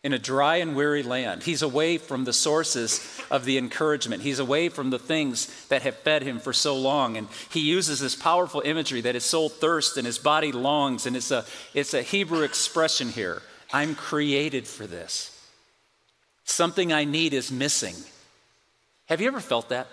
in 0.05 0.13
a 0.13 0.19
dry 0.19 0.57
and 0.57 0.75
weary 0.75 1.03
land. 1.03 1.45
He's 1.45 1.63
away 1.63 1.97
from 1.97 2.25
the 2.25 2.33
sources 2.33 3.21
of 3.31 3.45
the 3.45 3.57
encouragement. 3.57 4.23
He's 4.23 4.41
away 4.41 4.69
from 4.69 4.91
the 4.91 4.99
things 4.99 5.67
that 5.69 5.83
have 5.83 5.97
fed 5.97 6.23
him 6.23 6.41
for 6.41 6.53
so 6.53 6.77
long. 6.77 7.17
And 7.17 7.29
he 7.51 7.61
uses 7.61 8.01
this 8.01 8.17
powerful 8.17 8.63
imagery 8.65 9.01
that 9.03 9.15
his 9.15 9.25
soul 9.25 9.49
thirsts 9.49 9.97
and 9.97 10.05
his 10.05 10.19
body 10.19 10.51
longs. 10.51 11.07
And 11.07 11.17
it's 11.17 11.31
a, 11.31 11.45
it's 11.73 11.95
a 11.95 12.03
Hebrew 12.03 12.43
expression 12.43 13.11
here 13.11 13.43
I'm 13.73 13.95
created 13.95 14.67
for 14.67 14.87
this. 14.87 15.29
Something 16.45 16.93
I 16.93 17.05
need 17.05 17.35
is 17.35 17.51
missing. 17.51 17.95
Have 19.07 19.21
you 19.21 19.29
ever 19.29 19.41
felt 19.41 19.71
that? 19.71 19.87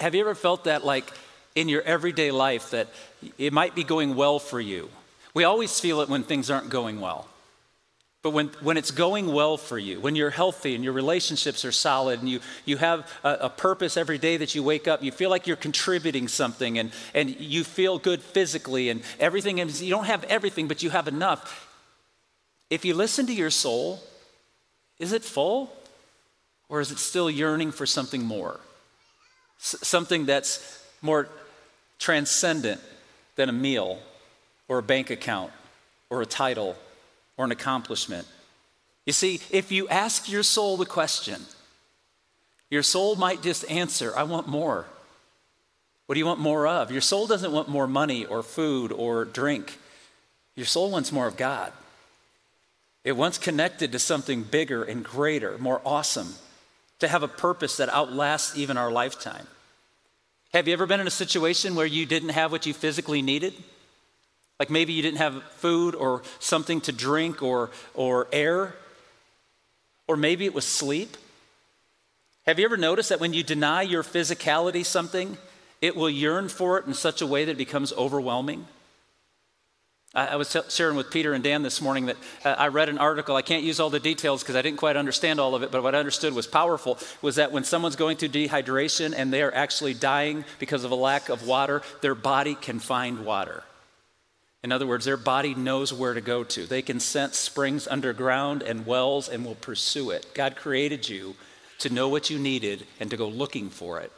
Have 0.00 0.14
you 0.14 0.20
ever 0.20 0.34
felt 0.34 0.64
that, 0.64 0.84
like 0.84 1.12
in 1.54 1.68
your 1.68 1.82
everyday 1.82 2.30
life, 2.30 2.70
that 2.70 2.88
it 3.36 3.52
might 3.52 3.74
be 3.74 3.84
going 3.84 4.16
well 4.16 4.38
for 4.38 4.60
you? 4.60 4.88
We 5.34 5.44
always 5.44 5.78
feel 5.78 6.00
it 6.00 6.08
when 6.08 6.24
things 6.24 6.50
aren't 6.50 6.70
going 6.70 7.00
well. 7.00 7.28
But 8.22 8.30
when, 8.30 8.48
when 8.60 8.76
it's 8.76 8.90
going 8.90 9.32
well 9.32 9.56
for 9.56 9.78
you, 9.78 10.00
when 10.00 10.16
you're 10.16 10.30
healthy 10.30 10.74
and 10.74 10.82
your 10.82 10.92
relationships 10.92 11.64
are 11.64 11.70
solid 11.70 12.18
and 12.18 12.28
you, 12.28 12.40
you 12.64 12.76
have 12.76 13.08
a, 13.22 13.34
a, 13.42 13.50
purpose 13.50 13.96
every 13.96 14.18
day 14.18 14.36
that 14.38 14.56
you 14.56 14.64
wake 14.64 14.88
up, 14.88 15.04
you 15.04 15.12
feel 15.12 15.30
like 15.30 15.46
you're 15.46 15.56
contributing 15.56 16.26
something 16.26 16.80
and, 16.80 16.90
and 17.14 17.38
you 17.38 17.62
feel 17.62 17.96
good 17.96 18.20
physically 18.20 18.88
and 18.88 19.02
everything, 19.20 19.58
you 19.58 19.90
don't 19.90 20.06
have 20.06 20.24
everything, 20.24 20.66
but 20.66 20.82
you 20.82 20.90
have 20.90 21.06
enough. 21.06 21.67
If 22.70 22.84
you 22.84 22.94
listen 22.94 23.26
to 23.26 23.34
your 23.34 23.50
soul, 23.50 24.00
is 24.98 25.12
it 25.12 25.24
full 25.24 25.72
or 26.68 26.80
is 26.80 26.90
it 26.90 26.98
still 26.98 27.30
yearning 27.30 27.72
for 27.72 27.86
something 27.86 28.22
more? 28.22 28.60
S- 29.60 29.76
something 29.82 30.26
that's 30.26 30.82
more 31.00 31.28
transcendent 31.98 32.80
than 33.36 33.48
a 33.48 33.52
meal 33.52 33.98
or 34.68 34.78
a 34.78 34.82
bank 34.82 35.10
account 35.10 35.52
or 36.10 36.20
a 36.22 36.26
title 36.26 36.76
or 37.36 37.44
an 37.44 37.52
accomplishment. 37.52 38.26
You 39.06 39.12
see, 39.12 39.40
if 39.50 39.72
you 39.72 39.88
ask 39.88 40.28
your 40.28 40.42
soul 40.42 40.76
the 40.76 40.84
question, 40.84 41.40
your 42.70 42.82
soul 42.82 43.16
might 43.16 43.40
just 43.40 43.68
answer, 43.70 44.12
I 44.14 44.24
want 44.24 44.46
more. 44.46 44.84
What 46.06 46.14
do 46.14 46.18
you 46.18 46.26
want 46.26 46.40
more 46.40 46.66
of? 46.66 46.90
Your 46.90 47.00
soul 47.00 47.26
doesn't 47.26 47.52
want 47.52 47.68
more 47.68 47.86
money 47.86 48.26
or 48.26 48.42
food 48.42 48.92
or 48.92 49.24
drink. 49.24 49.78
Your 50.54 50.66
soul 50.66 50.90
wants 50.90 51.12
more 51.12 51.26
of 51.26 51.36
God. 51.36 51.72
It 53.04 53.12
wants 53.12 53.38
connected 53.38 53.92
to 53.92 53.98
something 53.98 54.42
bigger 54.42 54.82
and 54.82 55.04
greater, 55.04 55.56
more 55.58 55.80
awesome, 55.84 56.34
to 56.98 57.08
have 57.08 57.22
a 57.22 57.28
purpose 57.28 57.76
that 57.76 57.88
outlasts 57.88 58.56
even 58.56 58.76
our 58.76 58.90
lifetime. 58.90 59.46
Have 60.52 60.66
you 60.66 60.72
ever 60.72 60.86
been 60.86 61.00
in 61.00 61.06
a 61.06 61.10
situation 61.10 61.74
where 61.74 61.86
you 61.86 62.06
didn't 62.06 62.30
have 62.30 62.52
what 62.52 62.66
you 62.66 62.74
physically 62.74 63.22
needed? 63.22 63.54
Like 64.58 64.70
maybe 64.70 64.92
you 64.92 65.02
didn't 65.02 65.18
have 65.18 65.42
food 65.54 65.94
or 65.94 66.22
something 66.40 66.80
to 66.82 66.92
drink 66.92 67.42
or, 67.42 67.70
or 67.94 68.26
air, 68.32 68.74
or 70.08 70.16
maybe 70.16 70.46
it 70.46 70.54
was 70.54 70.66
sleep. 70.66 71.16
Have 72.46 72.58
you 72.58 72.64
ever 72.64 72.76
noticed 72.76 73.10
that 73.10 73.20
when 73.20 73.34
you 73.34 73.42
deny 73.42 73.82
your 73.82 74.02
physicality 74.02 74.84
something, 74.84 75.36
it 75.80 75.94
will 75.94 76.10
yearn 76.10 76.48
for 76.48 76.78
it 76.78 76.86
in 76.86 76.94
such 76.94 77.20
a 77.20 77.26
way 77.26 77.44
that 77.44 77.52
it 77.52 77.58
becomes 77.58 77.92
overwhelming? 77.92 78.66
I, 80.14 80.36
was 80.36 80.56
sharing 80.70 80.96
with 80.96 81.10
Peter 81.10 81.34
and 81.34 81.44
Dan 81.44 81.62
this 81.62 81.82
morning 81.82 82.06
that 82.06 82.16
uh, 82.42 82.54
I 82.58 82.68
read 82.68 82.88
an 82.88 82.96
article. 82.96 83.36
I 83.36 83.42
can't 83.42 83.62
use 83.62 83.78
all 83.78 83.90
the 83.90 84.00
details 84.00 84.42
because 84.42 84.56
I 84.56 84.62
didn't 84.62 84.78
quite 84.78 84.96
understand 84.96 85.38
all 85.38 85.54
of 85.54 85.62
it, 85.62 85.70
but 85.70 85.82
what 85.82 85.94
I 85.94 85.98
understood 85.98 86.34
was 86.34 86.46
powerful 86.46 86.98
was 87.20 87.36
that 87.36 87.52
when 87.52 87.62
someone's 87.62 87.94
going 87.94 88.16
through 88.16 88.30
dehydration 88.30 89.12
and 89.14 89.30
they 89.30 89.42
are 89.42 89.54
actually 89.54 89.92
dying 89.92 90.46
because 90.58 90.84
of 90.84 90.90
a 90.90 90.96
lack 90.96 91.28
of 91.28 91.46
water, 91.46 91.82
their 92.00 92.14
body 92.14 92.54
can 92.54 92.78
find 92.78 93.26
water. 93.26 93.64
In 94.64 94.72
other 94.72 94.86
words, 94.86 95.04
their 95.04 95.18
body 95.18 95.54
knows 95.54 95.92
where 95.92 96.14
to 96.14 96.20
go 96.22 96.42
to. 96.42 96.66
They 96.66 96.82
can 96.82 97.00
sense 97.00 97.36
springs 97.36 97.86
underground 97.86 98.62
and 98.62 98.86
wells 98.86 99.28
and 99.28 99.44
will 99.44 99.54
pursue 99.56 100.10
it. 100.10 100.26
God 100.34 100.56
created 100.56 101.08
you 101.08 101.36
to 101.80 101.90
know 101.90 102.08
what 102.08 102.30
you 102.30 102.38
needed 102.38 102.86
and 102.98 103.10
to 103.10 103.16
go 103.16 103.28
looking 103.28 103.68
for 103.68 104.00
it. 104.00 104.10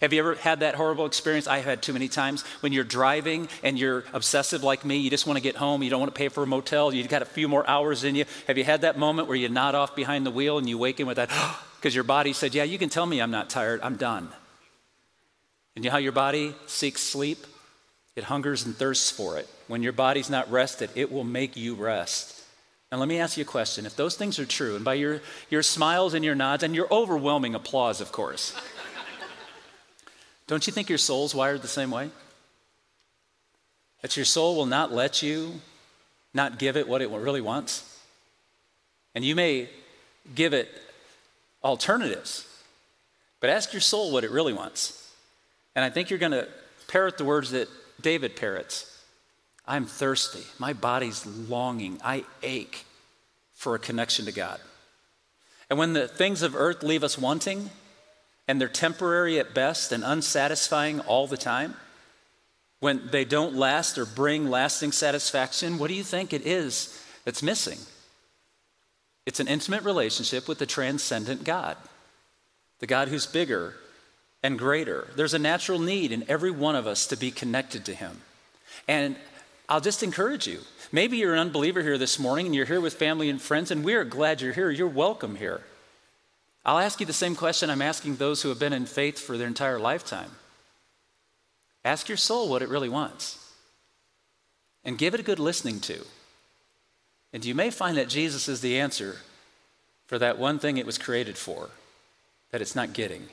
Have 0.00 0.12
you 0.12 0.20
ever 0.20 0.34
had 0.34 0.60
that 0.60 0.74
horrible 0.74 1.06
experience? 1.06 1.46
I've 1.46 1.64
had 1.64 1.82
too 1.82 1.92
many 1.92 2.08
times 2.08 2.42
when 2.60 2.72
you're 2.72 2.84
driving 2.84 3.48
and 3.62 3.78
you're 3.78 4.04
obsessive 4.12 4.62
like 4.62 4.84
me, 4.84 4.98
you 4.98 5.10
just 5.10 5.26
want 5.26 5.36
to 5.36 5.42
get 5.42 5.56
home, 5.56 5.82
you 5.82 5.90
don't 5.90 6.00
want 6.00 6.14
to 6.14 6.18
pay 6.18 6.28
for 6.28 6.42
a 6.42 6.46
motel, 6.46 6.92
you've 6.92 7.08
got 7.08 7.22
a 7.22 7.26
few 7.26 7.48
more 7.48 7.68
hours 7.68 8.04
in 8.04 8.14
you. 8.14 8.24
Have 8.46 8.58
you 8.58 8.64
had 8.64 8.82
that 8.82 8.98
moment 8.98 9.28
where 9.28 9.36
you 9.36 9.48
nod 9.48 9.74
off 9.74 9.96
behind 9.96 10.24
the 10.24 10.30
wheel 10.30 10.58
and 10.58 10.68
you 10.68 10.78
wake 10.78 11.00
in 11.00 11.06
with 11.06 11.16
that, 11.16 11.30
because 11.76 11.94
your 11.94 12.04
body 12.04 12.32
said, 12.32 12.54
Yeah, 12.54 12.64
you 12.64 12.78
can 12.78 12.88
tell 12.88 13.06
me 13.06 13.20
I'm 13.20 13.30
not 13.30 13.50
tired, 13.50 13.80
I'm 13.82 13.96
done. 13.96 14.28
And 15.74 15.84
you 15.84 15.90
know 15.90 15.92
how 15.92 15.98
your 15.98 16.12
body 16.12 16.54
seeks 16.66 17.02
sleep? 17.02 17.46
It 18.16 18.24
hungers 18.24 18.66
and 18.66 18.74
thirsts 18.76 19.12
for 19.12 19.38
it. 19.38 19.48
When 19.68 19.82
your 19.84 19.92
body's 19.92 20.28
not 20.28 20.50
rested, 20.50 20.90
it 20.96 21.12
will 21.12 21.22
make 21.22 21.56
you 21.56 21.76
rest. 21.76 22.34
Now, 22.90 22.98
let 22.98 23.06
me 23.06 23.20
ask 23.20 23.36
you 23.36 23.42
a 23.42 23.46
question. 23.46 23.84
If 23.84 23.96
those 23.96 24.16
things 24.16 24.38
are 24.38 24.46
true, 24.46 24.74
and 24.74 24.84
by 24.84 24.94
your, 24.94 25.20
your 25.50 25.62
smiles 25.62 26.14
and 26.14 26.24
your 26.24 26.34
nods 26.34 26.62
and 26.62 26.74
your 26.74 26.92
overwhelming 26.92 27.54
applause, 27.54 28.00
of 28.00 28.10
course, 28.12 28.58
don't 30.48 30.66
you 30.66 30.72
think 30.72 30.88
your 30.88 30.98
soul's 30.98 31.34
wired 31.34 31.62
the 31.62 31.68
same 31.68 31.92
way? 31.92 32.10
That 34.02 34.16
your 34.16 34.24
soul 34.24 34.56
will 34.56 34.66
not 34.66 34.92
let 34.92 35.22
you 35.22 35.60
not 36.34 36.58
give 36.58 36.76
it 36.76 36.88
what 36.88 37.02
it 37.02 37.10
really 37.10 37.40
wants? 37.40 37.98
And 39.14 39.24
you 39.24 39.34
may 39.34 39.68
give 40.34 40.52
it 40.52 40.68
alternatives, 41.62 42.46
but 43.40 43.50
ask 43.50 43.72
your 43.72 43.80
soul 43.80 44.12
what 44.12 44.24
it 44.24 44.30
really 44.30 44.52
wants. 44.52 45.12
And 45.76 45.84
I 45.84 45.90
think 45.90 46.10
you're 46.10 46.18
going 46.18 46.32
to 46.32 46.48
parrot 46.88 47.18
the 47.18 47.24
words 47.24 47.50
that 47.52 47.68
David 48.00 48.34
parrots 48.34 48.94
I'm 49.66 49.84
thirsty. 49.84 50.44
My 50.58 50.72
body's 50.72 51.26
longing. 51.26 52.00
I 52.02 52.24
ache 52.42 52.86
for 53.52 53.74
a 53.74 53.78
connection 53.78 54.24
to 54.24 54.32
God. 54.32 54.58
And 55.68 55.78
when 55.78 55.92
the 55.92 56.08
things 56.08 56.40
of 56.40 56.56
earth 56.56 56.82
leave 56.82 57.04
us 57.04 57.18
wanting, 57.18 57.68
and 58.48 58.60
they're 58.60 58.68
temporary 58.68 59.38
at 59.38 59.54
best 59.54 59.92
and 59.92 60.02
unsatisfying 60.02 61.00
all 61.00 61.26
the 61.26 61.36
time, 61.36 61.74
when 62.80 63.08
they 63.10 63.24
don't 63.24 63.54
last 63.54 63.98
or 63.98 64.06
bring 64.06 64.48
lasting 64.48 64.92
satisfaction, 64.92 65.78
what 65.78 65.88
do 65.88 65.94
you 65.94 66.02
think 66.02 66.32
it 66.32 66.46
is 66.46 66.98
that's 67.24 67.42
missing? 67.42 67.78
It's 69.26 69.40
an 69.40 69.48
intimate 69.48 69.84
relationship 69.84 70.48
with 70.48 70.58
the 70.58 70.66
transcendent 70.66 71.44
God, 71.44 71.76
the 72.78 72.86
God 72.86 73.08
who's 73.08 73.26
bigger 73.26 73.74
and 74.42 74.58
greater. 74.58 75.08
There's 75.16 75.34
a 75.34 75.38
natural 75.38 75.78
need 75.78 76.12
in 76.12 76.24
every 76.28 76.50
one 76.50 76.76
of 76.76 76.86
us 76.86 77.06
to 77.08 77.16
be 77.16 77.30
connected 77.30 77.84
to 77.86 77.94
Him. 77.94 78.22
And 78.86 79.16
I'll 79.68 79.82
just 79.82 80.02
encourage 80.02 80.46
you. 80.46 80.60
Maybe 80.92 81.18
you're 81.18 81.34
an 81.34 81.40
unbeliever 81.40 81.82
here 81.82 81.98
this 81.98 82.18
morning 82.18 82.46
and 82.46 82.54
you're 82.54 82.64
here 82.64 82.80
with 82.80 82.94
family 82.94 83.28
and 83.28 83.42
friends, 83.42 83.70
and 83.70 83.84
we're 83.84 84.04
glad 84.04 84.40
you're 84.40 84.54
here. 84.54 84.70
You're 84.70 84.86
welcome 84.86 85.36
here. 85.36 85.60
I'll 86.68 86.78
ask 86.78 87.00
you 87.00 87.06
the 87.06 87.14
same 87.14 87.34
question 87.34 87.70
I'm 87.70 87.80
asking 87.80 88.16
those 88.16 88.42
who 88.42 88.50
have 88.50 88.58
been 88.58 88.74
in 88.74 88.84
faith 88.84 89.18
for 89.18 89.38
their 89.38 89.46
entire 89.46 89.78
lifetime. 89.78 90.32
Ask 91.82 92.10
your 92.10 92.18
soul 92.18 92.50
what 92.50 92.60
it 92.60 92.68
really 92.68 92.90
wants 92.90 93.42
and 94.84 94.98
give 94.98 95.14
it 95.14 95.20
a 95.20 95.22
good 95.22 95.38
listening 95.38 95.80
to. 95.80 96.04
And 97.32 97.42
you 97.42 97.54
may 97.54 97.70
find 97.70 97.96
that 97.96 98.10
Jesus 98.10 98.50
is 98.50 98.60
the 98.60 98.78
answer 98.78 99.16
for 100.04 100.18
that 100.18 100.38
one 100.38 100.58
thing 100.58 100.76
it 100.76 100.84
was 100.84 100.98
created 100.98 101.38
for, 101.38 101.70
that 102.50 102.60
it's 102.60 102.76
not 102.76 102.92
getting. 102.92 103.28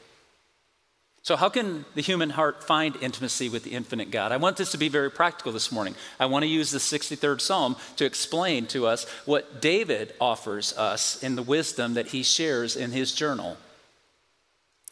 So, 1.26 1.36
how 1.36 1.50
can 1.50 1.86
the 1.96 2.04
human 2.04 2.30
heart 2.30 2.64
find 2.64 2.96
intimacy 2.98 3.50
with 3.50 3.64
the 3.64 3.72
infinite 3.72 4.12
God? 4.12 4.32
I 4.32 4.38
want 4.38 4.58
this 4.58 4.74
to 4.74 4.78
be 4.78 4.90
very 4.90 5.10
practical 5.10 5.52
this 5.52 5.72
morning. 5.72 5.96
I 6.20 6.28
want 6.28 6.44
to 6.44 6.48
use 6.48 6.70
the 6.70 6.78
63rd 6.78 7.42
Psalm 7.42 7.78
to 7.96 8.06
explain 8.06 8.68
to 8.68 8.86
us 8.86 9.10
what 9.26 9.60
David 9.60 10.14
offers 10.22 10.78
us 10.78 11.24
in 11.24 11.36
the 11.36 11.42
wisdom 11.42 11.96
that 11.96 12.10
he 12.10 12.22
shares 12.22 12.76
in 12.76 12.92
his 12.92 13.12
journal. 13.12 13.58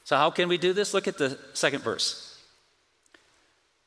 So, 0.06 0.18
how 0.18 0.32
can 0.32 0.50
we 0.50 0.58
do 0.58 0.74
this? 0.74 0.92
Look 0.92 1.08
at 1.08 1.20
the 1.20 1.38
second 1.54 1.84
verse. 1.84 2.36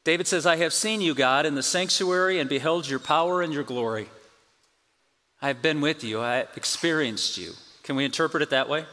David 0.04 0.28
says, 0.28 0.46
I 0.46 0.54
have 0.54 0.72
seen 0.72 1.00
you, 1.00 1.16
God, 1.16 1.46
in 1.46 1.56
the 1.56 1.64
sanctuary 1.64 2.38
and 2.38 2.48
beheld 2.48 2.88
your 2.88 3.00
power 3.00 3.42
and 3.42 3.52
your 3.52 3.64
glory. 3.64 4.08
I 5.42 5.48
have 5.48 5.62
been 5.62 5.80
with 5.80 6.04
you, 6.04 6.20
I 6.20 6.46
experienced 6.54 7.38
you. 7.38 7.54
Can 7.82 7.96
we 7.96 8.04
interpret 8.04 8.44
it 8.44 8.50
that 8.50 8.68
way? 8.68 8.84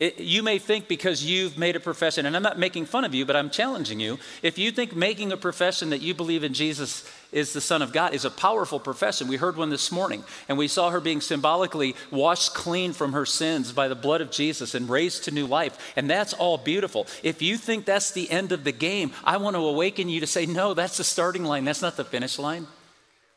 It, 0.00 0.18
you 0.18 0.42
may 0.42 0.58
think 0.58 0.88
because 0.88 1.22
you've 1.22 1.58
made 1.58 1.76
a 1.76 1.80
profession, 1.80 2.24
and 2.24 2.34
I'm 2.34 2.42
not 2.42 2.58
making 2.58 2.86
fun 2.86 3.04
of 3.04 3.14
you, 3.14 3.26
but 3.26 3.36
I'm 3.36 3.50
challenging 3.50 4.00
you. 4.00 4.18
If 4.42 4.56
you 4.56 4.70
think 4.70 4.96
making 4.96 5.30
a 5.30 5.36
profession 5.36 5.90
that 5.90 6.00
you 6.00 6.14
believe 6.14 6.42
in 6.42 6.54
Jesus 6.54 7.06
is 7.32 7.52
the 7.52 7.60
Son 7.60 7.82
of 7.82 7.92
God 7.92 8.14
is 8.14 8.24
a 8.24 8.30
powerful 8.30 8.80
profession, 8.80 9.28
we 9.28 9.36
heard 9.36 9.58
one 9.58 9.68
this 9.68 9.92
morning, 9.92 10.24
and 10.48 10.56
we 10.56 10.68
saw 10.68 10.88
her 10.88 11.00
being 11.00 11.20
symbolically 11.20 11.94
washed 12.10 12.54
clean 12.54 12.94
from 12.94 13.12
her 13.12 13.26
sins 13.26 13.72
by 13.72 13.88
the 13.88 13.94
blood 13.94 14.22
of 14.22 14.30
Jesus 14.30 14.74
and 14.74 14.88
raised 14.88 15.24
to 15.24 15.32
new 15.32 15.46
life, 15.46 15.92
and 15.96 16.08
that's 16.08 16.32
all 16.32 16.56
beautiful. 16.56 17.06
If 17.22 17.42
you 17.42 17.58
think 17.58 17.84
that's 17.84 18.10
the 18.10 18.30
end 18.30 18.52
of 18.52 18.64
the 18.64 18.72
game, 18.72 19.12
I 19.22 19.36
want 19.36 19.54
to 19.54 19.60
awaken 19.60 20.08
you 20.08 20.20
to 20.20 20.26
say, 20.26 20.46
no, 20.46 20.72
that's 20.72 20.96
the 20.96 21.04
starting 21.04 21.44
line, 21.44 21.66
that's 21.66 21.82
not 21.82 21.98
the 21.98 22.04
finish 22.06 22.38
line. 22.38 22.66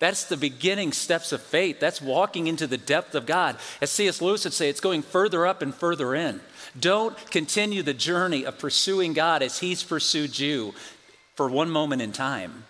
That's 0.03 0.25
the 0.25 0.36
beginning 0.36 0.91
steps 0.91 1.31
of 1.31 1.41
faith. 1.41 1.79
That's 1.79 2.01
walking 2.01 2.48
into 2.48 2.67
the 2.67 2.77
depth 2.77 3.15
of 3.15 3.25
God. 3.25 3.55
As 3.79 3.89
C.S. 3.89 4.22
Lewis 4.22 4.43
would 4.43 4.51
say, 4.51 4.67
it's 4.67 4.81
going 4.81 5.01
further 5.01 5.48
up 5.48 5.62
and 5.62 5.74
further 5.74 6.13
in. 6.13 6.41
Don't 6.77 7.15
continue 7.31 7.81
the 7.81 7.93
journey 7.93 8.45
of 8.45 8.60
pursuing 8.60 9.13
God 9.13 9.41
as 9.41 9.60
He's 9.60 9.81
pursued 9.81 10.38
you 10.38 10.74
for 11.36 11.48
one 11.48 11.69
moment 11.69 12.01
in 12.01 12.12
time. 12.12 12.65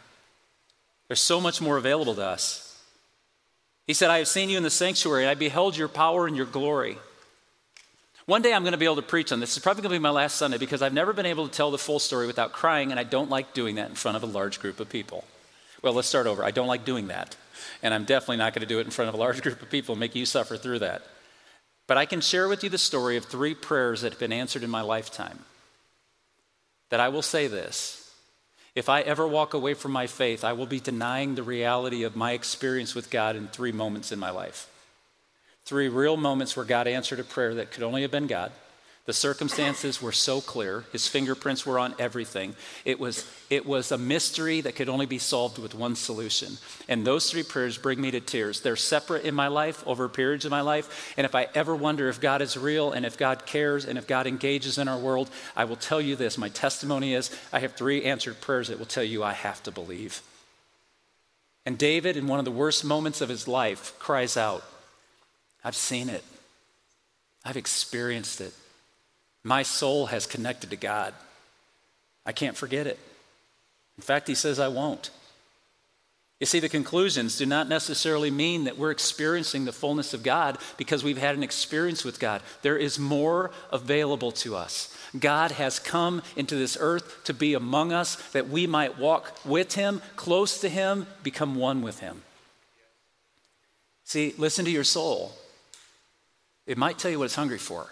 There's 1.08 1.22
so 1.22 1.42
much 1.42 1.60
more 1.60 1.78
available 1.78 2.14
to 2.14 2.24
us. 2.24 2.80
He 3.88 3.96
said, 3.96 4.12
I 4.12 4.20
have 4.20 4.28
seen 4.28 4.52
you 4.52 4.58
in 4.58 4.62
the 4.62 4.70
sanctuary, 4.70 5.24
and 5.24 5.32
I 5.32 5.34
beheld 5.34 5.76
your 5.76 5.88
power 5.88 6.28
and 6.28 6.38
your 6.38 6.46
glory. 6.46 7.00
One 8.28 8.44
day 8.44 8.54
I'm 8.54 8.62
going 8.62 8.74
to 8.74 8.78
be 8.78 8.86
able 8.86 8.98
to 8.98 9.02
preach 9.02 9.32
on 9.32 9.40
this. 9.40 9.58
It's 9.58 9.64
probably 9.64 9.82
going 9.82 9.94
to 9.94 10.00
be 10.00 10.04
my 10.04 10.12
last 10.12 10.36
Sunday 10.36 10.60
because 10.60 10.84
I've 10.84 10.94
never 10.94 11.14
been 11.14 11.26
able 11.26 11.48
to 11.48 11.52
tell 11.52 11.72
the 11.72 11.80
full 11.80 11.98
story 11.98 12.28
without 12.28 12.52
crying, 12.52 12.92
and 12.92 13.00
I 13.00 13.04
don't 13.04 13.32
like 13.32 13.56
doing 13.56 13.78
that 13.78 13.90
in 13.90 13.96
front 13.96 14.18
of 14.18 14.22
a 14.22 14.28
large 14.28 14.60
group 14.60 14.80
of 14.80 14.88
people. 14.88 15.24
Well, 15.84 15.94
let's 15.94 16.08
start 16.08 16.28
over. 16.28 16.44
I 16.44 16.52
don't 16.52 16.68
like 16.68 16.86
doing 16.86 17.08
that. 17.08 17.36
And 17.84 17.94
I'm 17.94 18.06
definitely 18.06 18.38
not 18.38 18.54
going 18.54 18.62
to 18.62 18.74
do 18.74 18.80
it 18.80 18.86
in 18.86 18.92
front 18.92 19.10
of 19.10 19.16
a 19.16 19.18
large 19.18 19.42
group 19.44 19.62
of 19.62 19.70
people 19.70 19.94
and 19.94 20.00
make 20.00 20.16
you 20.16 20.26
suffer 20.26 20.58
through 20.58 20.80
that. 20.80 21.04
But 21.86 21.98
I 21.98 22.06
can 22.06 22.22
share 22.22 22.48
with 22.48 22.64
you 22.64 22.70
the 22.70 22.78
story 22.78 23.18
of 23.18 23.26
three 23.26 23.54
prayers 23.54 24.02
that 24.02 24.14
have 24.14 24.20
been 24.20 24.32
answered 24.32 24.64
in 24.64 24.70
my 24.70 24.82
lifetime. 24.82 25.40
That 26.90 27.02
I 27.02 27.10
will 27.10 27.22
say 27.22 27.48
this 27.48 28.00
if 28.76 28.90
I 28.90 29.02
ever 29.02 29.28
walk 29.28 29.54
away 29.54 29.76
from 29.76 29.92
my 29.92 30.08
faith, 30.08 30.44
I 30.44 30.54
will 30.54 30.66
be 30.66 30.80
denying 30.80 31.36
the 31.36 31.44
reality 31.44 32.04
of 32.04 32.16
my 32.16 32.32
experience 32.32 32.96
with 32.96 33.12
God 33.12 33.36
in 33.36 33.48
three 33.48 33.72
moments 33.72 34.12
in 34.12 34.18
my 34.18 34.32
life. 34.32 34.70
Three 35.66 35.90
real 35.90 36.18
moments 36.18 36.56
where 36.56 36.66
God 36.66 36.88
answered 36.88 37.20
a 37.20 37.24
prayer 37.24 37.54
that 37.56 37.72
could 37.72 37.84
only 37.84 38.02
have 38.02 38.12
been 38.12 38.28
God. 38.28 38.52
The 39.06 39.12
circumstances 39.14 40.02
were 40.02 40.14
so 40.14 40.40
clear. 40.40 40.86
His 40.94 41.10
fingerprints 41.10 41.66
were 41.66 41.78
on 41.78 41.94
everything. 42.00 42.56
It 42.86 43.02
was, 43.02 43.30
it 43.50 43.66
was 43.66 43.92
a 43.92 43.98
mystery 43.98 44.62
that 44.62 44.78
could 44.78 44.88
only 44.88 45.06
be 45.06 45.18
solved 45.18 45.58
with 45.58 45.76
one 45.76 45.98
solution. 45.98 46.58
And 46.88 47.06
those 47.06 47.30
three 47.30 47.44
prayers 47.44 47.78
bring 47.78 48.00
me 48.00 48.12
to 48.12 48.22
tears. 48.22 48.62
They're 48.62 48.78
separate 48.78 49.26
in 49.26 49.36
my 49.36 49.50
life 49.50 49.86
over 49.86 50.08
periods 50.08 50.46
of 50.46 50.52
my 50.52 50.62
life. 50.62 51.14
And 51.18 51.26
if 51.26 51.36
I 51.36 51.50
ever 51.54 51.76
wonder 51.76 52.08
if 52.08 52.22
God 52.22 52.42
is 52.42 52.56
real 52.56 52.94
and 52.94 53.06
if 53.06 53.18
God 53.18 53.46
cares 53.46 53.84
and 53.84 53.98
if 53.98 54.08
God 54.08 54.26
engages 54.26 54.78
in 54.78 54.88
our 54.88 54.98
world, 54.98 55.30
I 55.54 55.66
will 55.66 55.76
tell 55.76 56.00
you 56.00 56.16
this. 56.16 56.38
My 56.38 56.50
testimony 56.50 57.14
is 57.14 57.30
I 57.52 57.60
have 57.60 57.74
three 57.74 58.06
answered 58.06 58.40
prayers 58.40 58.70
that 58.70 58.80
will 58.80 58.86
tell 58.86 59.04
you 59.04 59.22
I 59.22 59.34
have 59.34 59.62
to 59.64 59.72
believe. 59.72 60.22
And 61.66 61.78
David, 61.78 62.16
in 62.16 62.28
one 62.28 62.40
of 62.40 62.46
the 62.46 62.52
worst 62.52 62.86
moments 62.86 63.20
of 63.20 63.28
his 63.28 63.50
life, 63.50 63.98
cries 64.00 64.38
out, 64.38 64.64
I've 65.62 65.76
seen 65.76 66.08
it, 66.08 66.24
I've 67.44 67.58
experienced 67.58 68.40
it. 68.40 68.54
My 69.44 69.64
soul 69.64 70.08
has 70.08 70.26
connected 70.26 70.70
to 70.70 70.76
God. 70.76 71.14
I 72.26 72.32
can't 72.32 72.58
forget 72.58 72.88
it. 72.88 73.00
In 73.98 74.04
fact, 74.04 74.28
he 74.28 74.36
says, 74.36 74.60
I 74.60 74.70
won't. 74.70 75.10
You 76.40 76.46
see, 76.46 76.60
the 76.60 76.70
conclusions 76.70 77.38
do 77.38 77.46
not 77.46 77.70
necessarily 77.70 78.30
mean 78.30 78.66
that 78.66 78.78
we're 78.78 78.92
experiencing 78.92 79.66
the 79.66 79.72
fullness 79.72 80.14
of 80.14 80.24
God 80.24 80.58
because 80.78 81.04
we've 81.04 81.18
had 81.18 81.36
an 81.36 81.44
experience 81.44 82.04
with 82.04 82.20
God. 82.20 82.42
There 82.64 82.76
is 82.76 83.00
more 83.00 83.52
available 83.72 84.32
to 84.34 84.56
us. 84.56 84.94
God 85.18 85.52
has 85.52 85.80
come 85.80 86.22
into 86.36 86.56
this 86.56 86.78
earth 86.80 87.24
to 87.26 87.34
be 87.34 87.54
among 87.54 87.94
us 87.94 88.16
that 88.32 88.50
we 88.50 88.68
might 88.68 89.00
walk 89.00 89.40
with 89.46 89.76
Him, 89.76 90.02
close 90.16 90.60
to 90.60 90.70
Him, 90.70 91.08
become 91.22 91.56
one 91.56 91.82
with 91.82 92.00
Him. 92.00 92.24
See, 94.04 94.34
listen 94.38 94.66
to 94.66 94.72
your 94.72 94.84
soul. 94.84 95.34
It 96.66 96.78
might 96.78 96.98
tell 96.98 97.12
you 97.12 97.20
what 97.20 97.26
it's 97.26 97.36
hungry 97.36 97.58
for. 97.58 97.88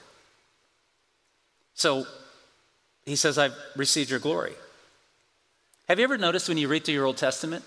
So 1.81 2.05
he 3.05 3.15
says, 3.15 3.39
I've 3.39 3.55
received 3.75 4.11
your 4.11 4.19
glory. 4.19 4.53
Have 5.87 5.97
you 5.97 6.03
ever 6.03 6.15
noticed 6.15 6.47
when 6.47 6.59
you 6.59 6.67
read 6.67 6.85
through 6.85 6.93
your 6.93 7.07
Old 7.07 7.17
Testament? 7.17 7.63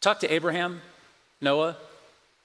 Talk 0.00 0.20
to 0.20 0.32
Abraham, 0.32 0.80
Noah, 1.40 1.76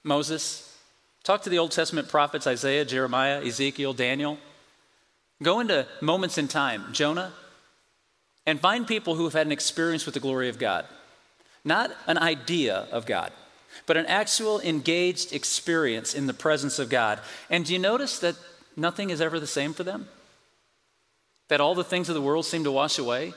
Moses, 0.04 0.76
talk 1.24 1.44
to 1.44 1.52
the 1.52 1.60
Old 1.60 1.70
Testament 1.70 2.10
prophets 2.10 2.48
Isaiah, 2.48 2.84
Jeremiah, 2.84 3.46
Ezekiel, 3.46 3.94
Daniel. 3.94 4.40
Go 5.44 5.60
into 5.60 5.86
moments 6.02 6.40
in 6.40 6.48
time, 6.48 6.86
Jonah, 6.94 7.32
and 8.48 8.60
find 8.60 8.88
people 8.88 9.14
who 9.14 9.26
have 9.26 9.34
had 9.34 9.46
an 9.46 9.52
experience 9.52 10.08
with 10.08 10.16
the 10.16 10.20
glory 10.20 10.50
of 10.50 10.58
God. 10.58 10.88
Not 11.64 11.92
an 12.08 12.18
idea 12.18 12.88
of 12.92 13.06
God, 13.06 13.32
but 13.86 13.98
an 13.98 14.08
actual 14.08 14.60
engaged 14.62 15.32
experience 15.32 16.16
in 16.16 16.26
the 16.26 16.34
presence 16.34 16.80
of 16.80 16.90
God. 16.90 17.20
And 17.52 17.66
do 17.66 17.74
you 17.74 17.78
notice 17.78 18.18
that 18.18 18.36
nothing 18.76 19.12
is 19.12 19.22
ever 19.22 19.40
the 19.40 19.46
same 19.46 19.74
for 19.74 19.84
them? 19.84 20.08
That 21.52 21.60
all 21.60 21.76
the 21.76 21.84
things 21.84 22.08
of 22.08 22.16
the 22.16 22.22
world 22.22 22.46
seem 22.46 22.64
to 22.64 22.72
wash 22.72 22.98
away? 22.98 23.34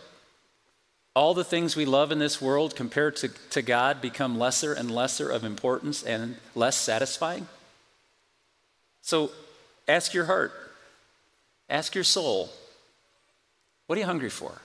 All 1.17 1.35
the 1.35 1.43
things 1.43 1.75
we 1.75 1.85
love 1.85 2.13
in 2.13 2.21
this 2.21 2.41
world 2.41 2.77
compared 2.77 3.17
to, 3.17 3.29
to 3.51 3.61
God 3.61 4.01
become 4.01 4.39
lesser 4.39 4.73
and 4.73 4.89
lesser 4.89 5.29
of 5.29 5.43
importance 5.43 6.05
and 6.05 6.37
less 6.55 6.77
satisfying? 6.77 7.49
So 9.03 9.33
ask 9.89 10.15
your 10.15 10.27
heart, 10.27 10.53
ask 11.69 11.97
your 11.97 12.05
soul, 12.05 12.51
what 13.89 13.97
are 13.97 14.01
you 14.01 14.07
hungry 14.07 14.31
for? 14.31 14.63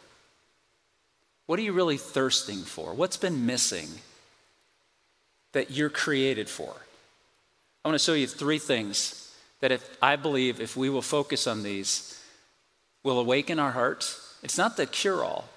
What 1.48 1.58
are 1.58 1.64
you 1.64 1.74
really 1.74 1.98
thirsting 1.98 2.60
for? 2.60 2.94
What's 2.94 3.18
been 3.18 3.48
missing 3.48 3.88
that 5.54 5.72
you're 5.72 5.90
created 5.90 6.50
for? 6.50 6.76
I 7.84 7.90
want 7.90 8.00
to 8.00 8.06
show 8.06 8.14
you 8.14 8.28
three 8.28 8.60
things 8.60 9.36
that 9.62 9.72
if 9.72 9.98
I 10.04 10.18
believe 10.18 10.62
if 10.62 10.78
we 10.78 10.92
will 10.92 11.02
focus 11.02 11.48
on 11.48 11.64
these, 11.64 12.19
will 13.04 13.20
awaken 13.20 13.60
our 13.60 13.72
hearts. 13.72 14.38
It's 14.44 14.58
not 14.58 14.78
the 14.78 14.86
cure 14.86 15.24
all, 15.24 15.50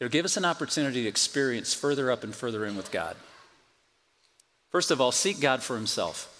it'll 0.00 0.10
give 0.10 0.24
us 0.24 0.36
an 0.36 0.44
opportunity 0.44 1.02
to 1.02 1.08
experience 1.08 1.74
further 1.74 2.10
up 2.10 2.24
and 2.24 2.34
further 2.34 2.64
in 2.64 2.76
with 2.76 2.90
God. 2.90 3.16
First 4.70 4.90
of 4.90 5.00
all, 5.00 5.12
seek 5.12 5.40
God 5.40 5.62
for 5.62 5.76
Himself. 5.76 6.30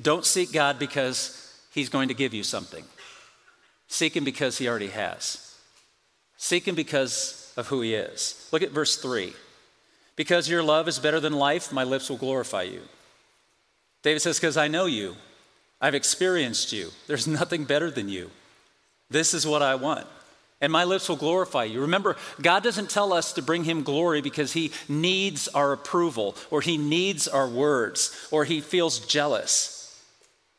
Don't 0.00 0.24
seek 0.24 0.52
God 0.52 0.78
because 0.78 1.44
He's 1.72 1.88
going 1.88 2.08
to 2.08 2.14
give 2.14 2.34
you 2.34 2.42
something, 2.42 2.84
seek 3.86 4.16
Him 4.16 4.24
because 4.24 4.58
He 4.58 4.68
already 4.68 4.88
has. 4.88 5.44
Seek 6.36 6.68
Him 6.68 6.76
because 6.76 7.52
of 7.56 7.66
who 7.66 7.80
He 7.80 7.94
is. 7.94 8.48
Look 8.52 8.62
at 8.62 8.70
verse 8.70 8.96
3. 8.96 9.32
Because 10.14 10.48
your 10.48 10.62
love 10.62 10.88
is 10.88 10.98
better 10.98 11.20
than 11.20 11.32
life, 11.32 11.72
my 11.72 11.84
lips 11.84 12.10
will 12.10 12.16
glorify 12.16 12.62
you. 12.62 12.82
David 14.02 14.20
says, 14.20 14.38
Because 14.38 14.56
I 14.56 14.68
know 14.68 14.86
you, 14.86 15.16
I've 15.80 15.94
experienced 15.94 16.72
you. 16.72 16.90
There's 17.06 17.26
nothing 17.40 17.64
better 17.64 17.90
than 17.90 18.08
you. 18.08 18.30
This 19.10 19.34
is 19.34 19.46
what 19.46 19.62
I 19.62 19.74
want. 19.76 20.06
And 20.60 20.72
my 20.72 20.84
lips 20.84 21.08
will 21.08 21.16
glorify 21.16 21.64
you. 21.64 21.82
Remember, 21.82 22.16
God 22.42 22.64
doesn't 22.64 22.90
tell 22.90 23.12
us 23.12 23.32
to 23.34 23.42
bring 23.42 23.64
him 23.64 23.84
glory 23.84 24.20
because 24.20 24.52
he 24.52 24.72
needs 24.88 25.46
our 25.48 25.72
approval 25.72 26.34
or 26.50 26.60
he 26.60 26.76
needs 26.76 27.28
our 27.28 27.48
words 27.48 28.28
or 28.32 28.44
he 28.44 28.60
feels 28.60 28.98
jealous. 28.98 29.76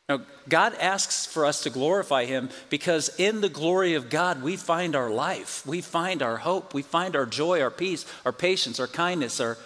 Now, 0.08 0.22
God 0.48 0.74
asks 0.80 1.26
for 1.26 1.44
us 1.44 1.62
to 1.62 1.70
glorify 1.70 2.24
him 2.24 2.48
because 2.70 3.10
in 3.18 3.42
the 3.42 3.50
glory 3.50 3.94
of 3.94 4.10
God, 4.10 4.42
we 4.42 4.56
find 4.56 4.96
our 4.96 5.10
life, 5.10 5.64
we 5.66 5.82
find 5.82 6.22
our 6.22 6.38
hope, 6.38 6.72
we 6.72 6.82
find 6.82 7.14
our 7.14 7.26
joy, 7.26 7.60
our 7.60 7.70
peace, 7.70 8.06
our 8.24 8.32
patience, 8.32 8.80
our 8.80 8.88
kindness, 8.88 9.38
our 9.38 9.58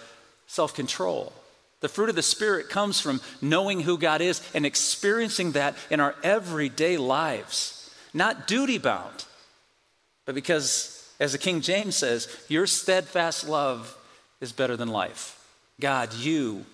self 0.47 0.75
control. 0.75 1.33
The 1.79 1.89
fruit 1.89 2.09
of 2.09 2.15
the 2.15 2.21
Spirit 2.21 2.69
comes 2.69 2.99
from 2.99 3.21
knowing 3.41 3.81
who 3.81 3.97
God 3.97 4.21
is 4.21 4.41
and 4.53 4.65
experiencing 4.65 5.53
that 5.53 5.75
in 5.89 5.99
our 5.99 6.15
everyday 6.23 6.97
lives 6.97 7.74
not 8.15 8.47
duty 8.47 8.77
bound, 8.77 9.25
but 10.25 10.33
because, 10.33 11.13
as 11.19 11.33
the 11.33 11.37
King 11.37 11.61
James 11.61 11.95
says, 11.97 12.27
your 12.47 12.65
steadfast 12.65 13.47
love 13.47 13.95
is 14.41 14.51
better 14.51 14.77
than 14.77 14.87
life. 14.87 15.45
God, 15.79 16.13
you, 16.13 16.65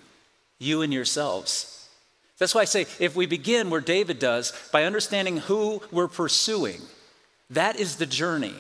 you 0.60 0.84
and 0.84 0.94
yourselves. 0.94 1.90
That's 2.38 2.54
why 2.56 2.62
I 2.62 2.66
say 2.66 2.86
if 3.00 3.16
we 3.16 3.26
begin 3.26 3.70
where 3.70 3.82
David 3.82 4.20
does, 4.20 4.54
by 4.72 4.84
understanding 4.84 5.38
who 5.38 5.82
we're 5.92 6.08
pursuing, 6.08 6.82
that 7.50 7.80
is 7.80 7.96
the 7.96 8.06
journey 8.06 8.56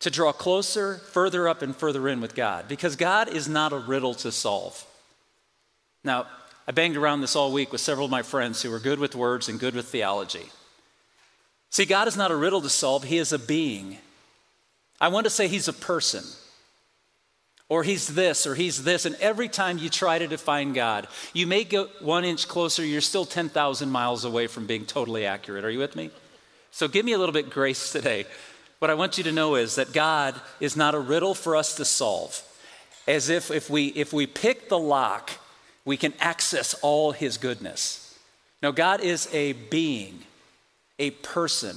to 0.00 0.10
draw 0.10 0.32
closer, 0.32 0.96
further 0.96 1.48
up, 1.48 1.62
and 1.62 1.76
further 1.76 2.08
in 2.08 2.20
with 2.20 2.34
God, 2.34 2.66
because 2.68 2.96
God 2.96 3.28
is 3.28 3.48
not 3.48 3.72
a 3.72 3.78
riddle 3.78 4.14
to 4.14 4.32
solve. 4.32 4.84
Now, 6.02 6.26
I 6.66 6.72
banged 6.72 6.96
around 6.96 7.20
this 7.20 7.36
all 7.36 7.52
week 7.52 7.70
with 7.70 7.80
several 7.80 8.06
of 8.06 8.10
my 8.10 8.22
friends 8.22 8.62
who 8.62 8.72
are 8.72 8.78
good 8.78 8.98
with 8.98 9.14
words 9.14 9.48
and 9.48 9.60
good 9.60 9.74
with 9.74 9.86
theology. 9.86 10.50
See, 11.70 11.84
God 11.84 12.08
is 12.08 12.16
not 12.16 12.32
a 12.32 12.36
riddle 12.36 12.60
to 12.60 12.68
solve, 12.68 13.04
He 13.04 13.18
is 13.18 13.32
a 13.32 13.38
being. 13.38 13.98
I 15.00 15.08
want 15.08 15.24
to 15.24 15.30
say 15.30 15.48
He's 15.48 15.68
a 15.68 15.72
person, 15.72 16.24
or 17.68 17.84
He's 17.84 18.08
this, 18.08 18.46
or 18.46 18.54
He's 18.56 18.82
this. 18.82 19.06
And 19.06 19.14
every 19.16 19.48
time 19.48 19.78
you 19.78 19.88
try 19.88 20.18
to 20.18 20.26
define 20.26 20.72
God, 20.72 21.06
you 21.32 21.46
may 21.46 21.64
go 21.64 21.88
one 22.00 22.24
inch 22.24 22.48
closer, 22.48 22.84
you're 22.84 23.00
still 23.00 23.24
10,000 23.24 23.88
miles 23.88 24.24
away 24.24 24.48
from 24.48 24.66
being 24.66 24.84
totally 24.84 25.24
accurate. 25.24 25.64
Are 25.64 25.70
you 25.70 25.78
with 25.78 25.96
me? 25.96 26.10
So 26.72 26.88
give 26.88 27.04
me 27.04 27.12
a 27.12 27.18
little 27.18 27.32
bit 27.32 27.50
grace 27.50 27.92
today. 27.92 28.26
What 28.80 28.90
I 28.90 28.94
want 28.94 29.18
you 29.18 29.24
to 29.24 29.32
know 29.32 29.54
is 29.54 29.76
that 29.76 29.92
God 29.92 30.40
is 30.58 30.76
not 30.76 30.94
a 30.94 31.00
riddle 31.00 31.34
for 31.34 31.54
us 31.54 31.74
to 31.76 31.84
solve. 31.84 32.42
As 33.06 33.28
if 33.28 33.50
if 33.50 33.68
we 33.68 33.88
if 33.88 34.12
we 34.12 34.26
pick 34.26 34.68
the 34.68 34.78
lock, 34.78 35.30
we 35.84 35.96
can 35.96 36.14
access 36.20 36.74
all 36.74 37.12
his 37.12 37.36
goodness. 37.36 38.18
No, 38.62 38.72
God 38.72 39.00
is 39.00 39.28
a 39.32 39.52
being 39.52 40.24
a 41.00 41.10
person 41.10 41.76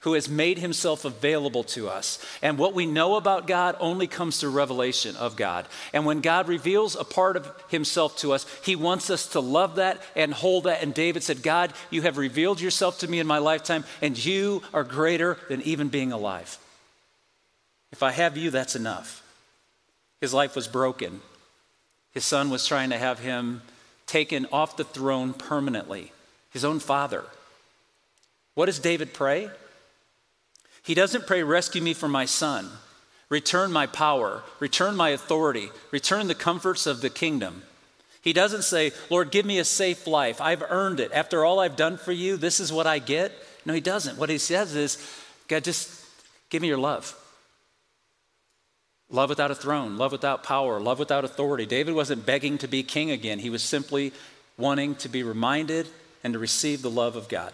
who 0.00 0.14
has 0.14 0.28
made 0.28 0.58
himself 0.58 1.04
available 1.04 1.62
to 1.62 1.88
us. 1.88 2.18
And 2.42 2.58
what 2.58 2.74
we 2.74 2.86
know 2.86 3.14
about 3.14 3.46
God 3.46 3.76
only 3.78 4.08
comes 4.08 4.38
through 4.38 4.50
revelation 4.50 5.14
of 5.14 5.36
God. 5.36 5.68
And 5.92 6.04
when 6.04 6.20
God 6.20 6.48
reveals 6.48 6.96
a 6.96 7.04
part 7.04 7.36
of 7.36 7.48
himself 7.68 8.16
to 8.18 8.32
us, 8.32 8.44
he 8.64 8.74
wants 8.74 9.10
us 9.10 9.28
to 9.28 9.40
love 9.40 9.76
that 9.76 10.02
and 10.16 10.34
hold 10.34 10.64
that. 10.64 10.82
And 10.82 10.92
David 10.92 11.22
said, 11.22 11.44
God, 11.44 11.72
you 11.90 12.02
have 12.02 12.18
revealed 12.18 12.60
yourself 12.60 12.98
to 12.98 13.08
me 13.08 13.20
in 13.20 13.28
my 13.28 13.38
lifetime, 13.38 13.84
and 14.00 14.22
you 14.22 14.62
are 14.74 14.82
greater 14.82 15.38
than 15.48 15.62
even 15.62 15.86
being 15.86 16.10
alive. 16.10 16.58
If 17.92 18.02
I 18.02 18.10
have 18.10 18.36
you, 18.36 18.50
that's 18.50 18.74
enough. 18.74 19.22
His 20.20 20.34
life 20.34 20.56
was 20.56 20.66
broken. 20.66 21.20
His 22.12 22.24
son 22.24 22.50
was 22.50 22.66
trying 22.66 22.90
to 22.90 22.98
have 22.98 23.20
him 23.20 23.62
taken 24.06 24.46
off 24.50 24.76
the 24.76 24.84
throne 24.84 25.32
permanently, 25.32 26.10
his 26.50 26.64
own 26.64 26.80
father. 26.80 27.24
What 28.54 28.66
does 28.66 28.78
David 28.78 29.14
pray? 29.14 29.50
He 30.82 30.94
doesn't 30.94 31.26
pray, 31.26 31.42
Rescue 31.42 31.80
me 31.80 31.94
from 31.94 32.10
my 32.10 32.24
son, 32.24 32.68
return 33.28 33.72
my 33.72 33.86
power, 33.86 34.42
return 34.58 34.96
my 34.96 35.10
authority, 35.10 35.70
return 35.90 36.26
the 36.26 36.34
comforts 36.34 36.86
of 36.86 37.00
the 37.00 37.10
kingdom. 37.10 37.62
He 38.20 38.32
doesn't 38.32 38.62
say, 38.62 38.92
Lord, 39.10 39.30
give 39.30 39.44
me 39.44 39.58
a 39.58 39.64
safe 39.64 40.06
life. 40.06 40.40
I've 40.40 40.62
earned 40.62 41.00
it. 41.00 41.10
After 41.12 41.44
all 41.44 41.58
I've 41.58 41.76
done 41.76 41.96
for 41.96 42.12
you, 42.12 42.36
this 42.36 42.60
is 42.60 42.72
what 42.72 42.86
I 42.86 43.00
get. 43.00 43.32
No, 43.64 43.74
he 43.74 43.80
doesn't. 43.80 44.16
What 44.16 44.30
he 44.30 44.38
says 44.38 44.76
is, 44.76 44.96
God, 45.48 45.64
just 45.64 46.04
give 46.48 46.62
me 46.62 46.68
your 46.68 46.78
love. 46.78 47.16
Love 49.10 49.28
without 49.28 49.50
a 49.50 49.54
throne, 49.54 49.98
love 49.98 50.12
without 50.12 50.42
power, 50.42 50.80
love 50.80 50.98
without 50.98 51.24
authority. 51.24 51.66
David 51.66 51.94
wasn't 51.94 52.24
begging 52.24 52.58
to 52.58 52.68
be 52.68 52.82
king 52.82 53.10
again. 53.10 53.40
He 53.40 53.50
was 53.50 53.62
simply 53.62 54.12
wanting 54.56 54.94
to 54.96 55.08
be 55.08 55.22
reminded 55.22 55.86
and 56.24 56.32
to 56.32 56.38
receive 56.38 56.80
the 56.80 56.90
love 56.90 57.14
of 57.14 57.28
God. 57.28 57.52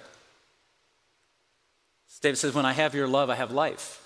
David 2.20 2.36
says, 2.36 2.54
When 2.54 2.66
I 2.66 2.72
have 2.72 2.94
your 2.94 3.08
love, 3.08 3.30
I 3.30 3.36
have 3.36 3.52
life. 3.52 4.02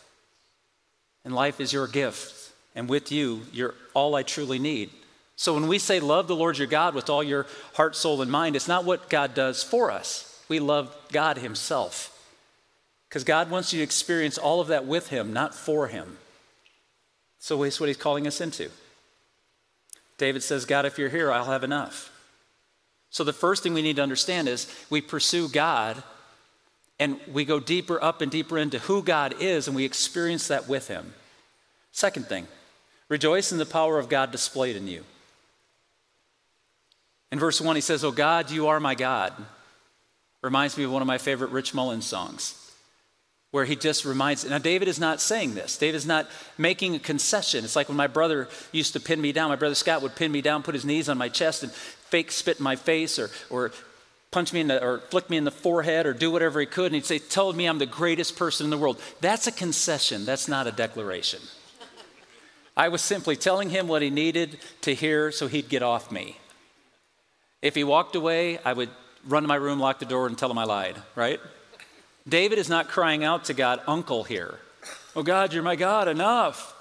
And 1.24 1.34
life 1.34 1.60
is 1.60 1.72
your 1.72 1.86
gift. 1.86 2.52
And 2.74 2.88
with 2.88 3.12
you, 3.12 3.42
you're 3.52 3.74
all 3.94 4.14
I 4.14 4.22
truly 4.22 4.58
need. 4.58 4.90
So 5.36 5.54
when 5.54 5.68
we 5.68 5.78
say 5.78 6.00
love 6.00 6.28
the 6.28 6.36
Lord 6.36 6.58
your 6.58 6.66
God 6.66 6.94
with 6.94 7.10
all 7.10 7.22
your 7.22 7.46
heart, 7.74 7.96
soul, 7.96 8.22
and 8.22 8.30
mind, 8.30 8.56
it's 8.56 8.68
not 8.68 8.84
what 8.84 9.10
God 9.10 9.34
does 9.34 9.62
for 9.62 9.90
us. 9.90 10.42
We 10.48 10.60
love 10.60 10.94
God 11.10 11.38
Himself. 11.38 12.08
Because 13.08 13.24
God 13.24 13.50
wants 13.50 13.72
you 13.72 13.78
to 13.78 13.84
experience 13.84 14.38
all 14.38 14.60
of 14.60 14.68
that 14.68 14.86
with 14.86 15.08
Him, 15.08 15.32
not 15.32 15.54
for 15.54 15.88
Him. 15.88 16.18
So 17.38 17.62
it's 17.62 17.80
what 17.80 17.88
He's 17.88 17.96
calling 17.96 18.26
us 18.26 18.40
into. 18.40 18.70
David 20.16 20.42
says, 20.42 20.64
God, 20.64 20.86
if 20.86 20.98
you're 20.98 21.08
here, 21.08 21.32
I'll 21.32 21.46
have 21.46 21.64
enough. 21.64 22.10
So 23.10 23.24
the 23.24 23.32
first 23.32 23.62
thing 23.62 23.74
we 23.74 23.82
need 23.82 23.96
to 23.96 24.02
understand 24.02 24.48
is 24.48 24.72
we 24.88 25.00
pursue 25.00 25.48
God 25.48 26.02
and 27.02 27.18
we 27.32 27.44
go 27.44 27.58
deeper 27.58 28.00
up 28.00 28.20
and 28.20 28.30
deeper 28.30 28.56
into 28.56 28.78
who 28.78 29.02
God 29.02 29.34
is 29.40 29.66
and 29.66 29.74
we 29.74 29.84
experience 29.84 30.46
that 30.46 30.68
with 30.68 30.86
Him. 30.86 31.14
Second 31.90 32.26
thing, 32.26 32.46
rejoice 33.08 33.50
in 33.50 33.58
the 33.58 33.66
power 33.66 33.98
of 33.98 34.08
God 34.08 34.30
displayed 34.30 34.76
in 34.76 34.86
you. 34.86 35.02
In 37.32 37.40
verse 37.40 37.60
1, 37.60 37.74
he 37.74 37.82
says, 37.82 38.04
Oh 38.04 38.12
God, 38.12 38.52
you 38.52 38.68
are 38.68 38.78
my 38.78 38.94
God. 38.94 39.32
Reminds 40.42 40.78
me 40.78 40.84
of 40.84 40.92
one 40.92 41.02
of 41.02 41.08
my 41.08 41.18
favorite 41.18 41.50
Rich 41.50 41.74
Mullins 41.74 42.06
songs, 42.06 42.72
where 43.50 43.64
he 43.64 43.74
just 43.74 44.04
reminds. 44.04 44.48
Now, 44.48 44.58
David 44.58 44.86
is 44.86 45.00
not 45.00 45.20
saying 45.20 45.54
this. 45.54 45.76
David 45.78 45.96
is 45.96 46.06
not 46.06 46.30
making 46.56 46.94
a 46.94 47.00
concession. 47.00 47.64
It's 47.64 47.74
like 47.74 47.88
when 47.88 47.96
my 47.96 48.06
brother 48.06 48.48
used 48.70 48.92
to 48.92 49.00
pin 49.00 49.20
me 49.20 49.32
down. 49.32 49.48
My 49.48 49.56
brother 49.56 49.74
Scott 49.74 50.02
would 50.02 50.14
pin 50.14 50.30
me 50.30 50.40
down, 50.40 50.62
put 50.62 50.74
his 50.74 50.84
knees 50.84 51.08
on 51.08 51.18
my 51.18 51.28
chest, 51.28 51.64
and 51.64 51.72
fake 51.72 52.30
spit 52.30 52.58
in 52.58 52.64
my 52.64 52.76
face 52.76 53.18
or, 53.18 53.30
or 53.50 53.72
punch 54.32 54.52
me 54.52 54.60
in 54.60 54.66
the, 54.66 54.82
or 54.82 54.98
flick 54.98 55.30
me 55.30 55.36
in 55.36 55.44
the 55.44 55.52
forehead 55.52 56.06
or 56.06 56.12
do 56.12 56.30
whatever 56.30 56.58
he 56.58 56.66
could. 56.66 56.86
And 56.86 56.96
he'd 56.96 57.06
say, 57.06 57.20
Tell 57.20 57.52
me 57.52 57.66
I'm 57.66 57.78
the 57.78 57.86
greatest 57.86 58.36
person 58.36 58.64
in 58.64 58.70
the 58.70 58.78
world. 58.78 59.00
That's 59.20 59.46
a 59.46 59.52
concession. 59.52 60.24
That's 60.24 60.48
not 60.48 60.66
a 60.66 60.72
declaration. 60.72 61.40
I 62.76 62.88
was 62.88 63.02
simply 63.02 63.36
telling 63.36 63.70
him 63.70 63.86
what 63.86 64.02
he 64.02 64.10
needed 64.10 64.58
to 64.80 64.94
hear 64.94 65.30
so 65.30 65.46
he'd 65.46 65.68
get 65.68 65.82
off 65.82 66.10
me. 66.10 66.38
If 67.60 67.74
he 67.74 67.84
walked 67.84 68.16
away, 68.16 68.58
I 68.64 68.72
would 68.72 68.88
run 69.26 69.42
to 69.42 69.48
my 69.48 69.56
room, 69.56 69.78
lock 69.78 69.98
the 69.98 70.06
door, 70.06 70.26
and 70.26 70.36
tell 70.36 70.50
him 70.50 70.58
I 70.58 70.64
lied, 70.64 70.96
right? 71.14 71.38
David 72.26 72.58
is 72.58 72.68
not 72.68 72.88
crying 72.88 73.24
out 73.24 73.44
to 73.44 73.54
God, 73.54 73.80
Uncle, 73.86 74.24
here. 74.24 74.58
Oh, 75.14 75.22
God, 75.22 75.52
you're 75.52 75.62
my 75.62 75.76
God, 75.76 76.08
enough. 76.08 76.74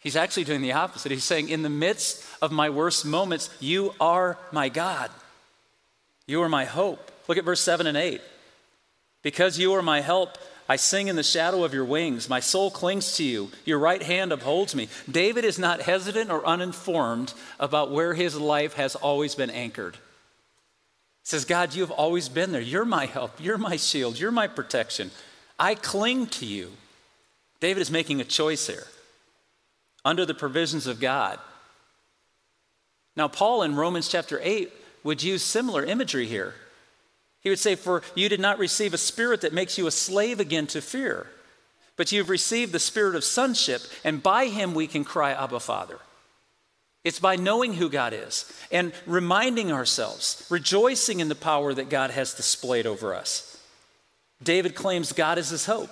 He's 0.00 0.16
actually 0.16 0.44
doing 0.44 0.62
the 0.62 0.72
opposite. 0.72 1.12
He's 1.12 1.24
saying, 1.24 1.48
In 1.48 1.62
the 1.62 1.70
midst 1.70 2.24
of 2.42 2.50
my 2.50 2.68
worst 2.70 3.06
moments, 3.06 3.50
you 3.60 3.94
are 4.00 4.38
my 4.50 4.68
God. 4.68 5.10
You 6.30 6.42
are 6.42 6.48
my 6.48 6.64
hope. 6.64 7.10
Look 7.26 7.38
at 7.38 7.44
verse 7.44 7.60
7 7.60 7.88
and 7.88 7.96
8. 7.96 8.20
Because 9.24 9.58
you 9.58 9.74
are 9.74 9.82
my 9.82 10.00
help, 10.00 10.38
I 10.68 10.76
sing 10.76 11.08
in 11.08 11.16
the 11.16 11.24
shadow 11.24 11.64
of 11.64 11.74
your 11.74 11.84
wings. 11.84 12.28
My 12.28 12.38
soul 12.38 12.70
clings 12.70 13.16
to 13.16 13.24
you. 13.24 13.50
Your 13.64 13.80
right 13.80 14.00
hand 14.00 14.30
upholds 14.30 14.72
me. 14.72 14.86
David 15.10 15.44
is 15.44 15.58
not 15.58 15.82
hesitant 15.82 16.30
or 16.30 16.46
uninformed 16.46 17.34
about 17.58 17.90
where 17.90 18.14
his 18.14 18.36
life 18.36 18.74
has 18.74 18.94
always 18.94 19.34
been 19.34 19.50
anchored. 19.50 19.96
He 19.96 20.00
says, 21.24 21.44
God, 21.44 21.74
you 21.74 21.80
have 21.80 21.90
always 21.90 22.28
been 22.28 22.52
there. 22.52 22.60
You're 22.60 22.84
my 22.84 23.06
help. 23.06 23.32
You're 23.40 23.58
my 23.58 23.74
shield. 23.74 24.20
You're 24.20 24.30
my 24.30 24.46
protection. 24.46 25.10
I 25.58 25.74
cling 25.74 26.28
to 26.28 26.46
you. 26.46 26.70
David 27.58 27.80
is 27.80 27.90
making 27.90 28.20
a 28.20 28.24
choice 28.24 28.68
here 28.68 28.86
under 30.04 30.24
the 30.24 30.34
provisions 30.34 30.86
of 30.86 31.00
God. 31.00 31.40
Now, 33.16 33.26
Paul 33.26 33.64
in 33.64 33.74
Romans 33.74 34.08
chapter 34.08 34.38
8 34.40 34.72
would 35.02 35.22
use 35.22 35.42
similar 35.42 35.84
imagery 35.84 36.26
here. 36.26 36.54
He 37.40 37.48
would 37.48 37.58
say, 37.58 37.74
For 37.74 38.02
you 38.14 38.28
did 38.28 38.40
not 38.40 38.58
receive 38.58 38.94
a 38.94 38.98
spirit 38.98 39.40
that 39.40 39.52
makes 39.52 39.78
you 39.78 39.86
a 39.86 39.92
slave 39.92 40.40
again 40.40 40.66
to 40.68 40.80
fear, 40.80 41.26
but 41.96 42.12
you've 42.12 42.28
received 42.28 42.72
the 42.72 42.78
spirit 42.78 43.14
of 43.14 43.24
sonship, 43.24 43.82
and 44.04 44.22
by 44.22 44.46
him 44.46 44.74
we 44.74 44.86
can 44.86 45.04
cry, 45.04 45.32
Abba, 45.32 45.60
Father. 45.60 45.98
It's 47.02 47.18
by 47.18 47.36
knowing 47.36 47.74
who 47.74 47.88
God 47.88 48.12
is 48.12 48.50
and 48.70 48.92
reminding 49.06 49.72
ourselves, 49.72 50.46
rejoicing 50.50 51.20
in 51.20 51.28
the 51.28 51.34
power 51.34 51.72
that 51.72 51.88
God 51.88 52.10
has 52.10 52.34
displayed 52.34 52.86
over 52.86 53.14
us. 53.14 53.58
David 54.42 54.74
claims 54.74 55.12
God 55.12 55.38
is 55.38 55.48
his 55.48 55.66
hope. 55.66 55.90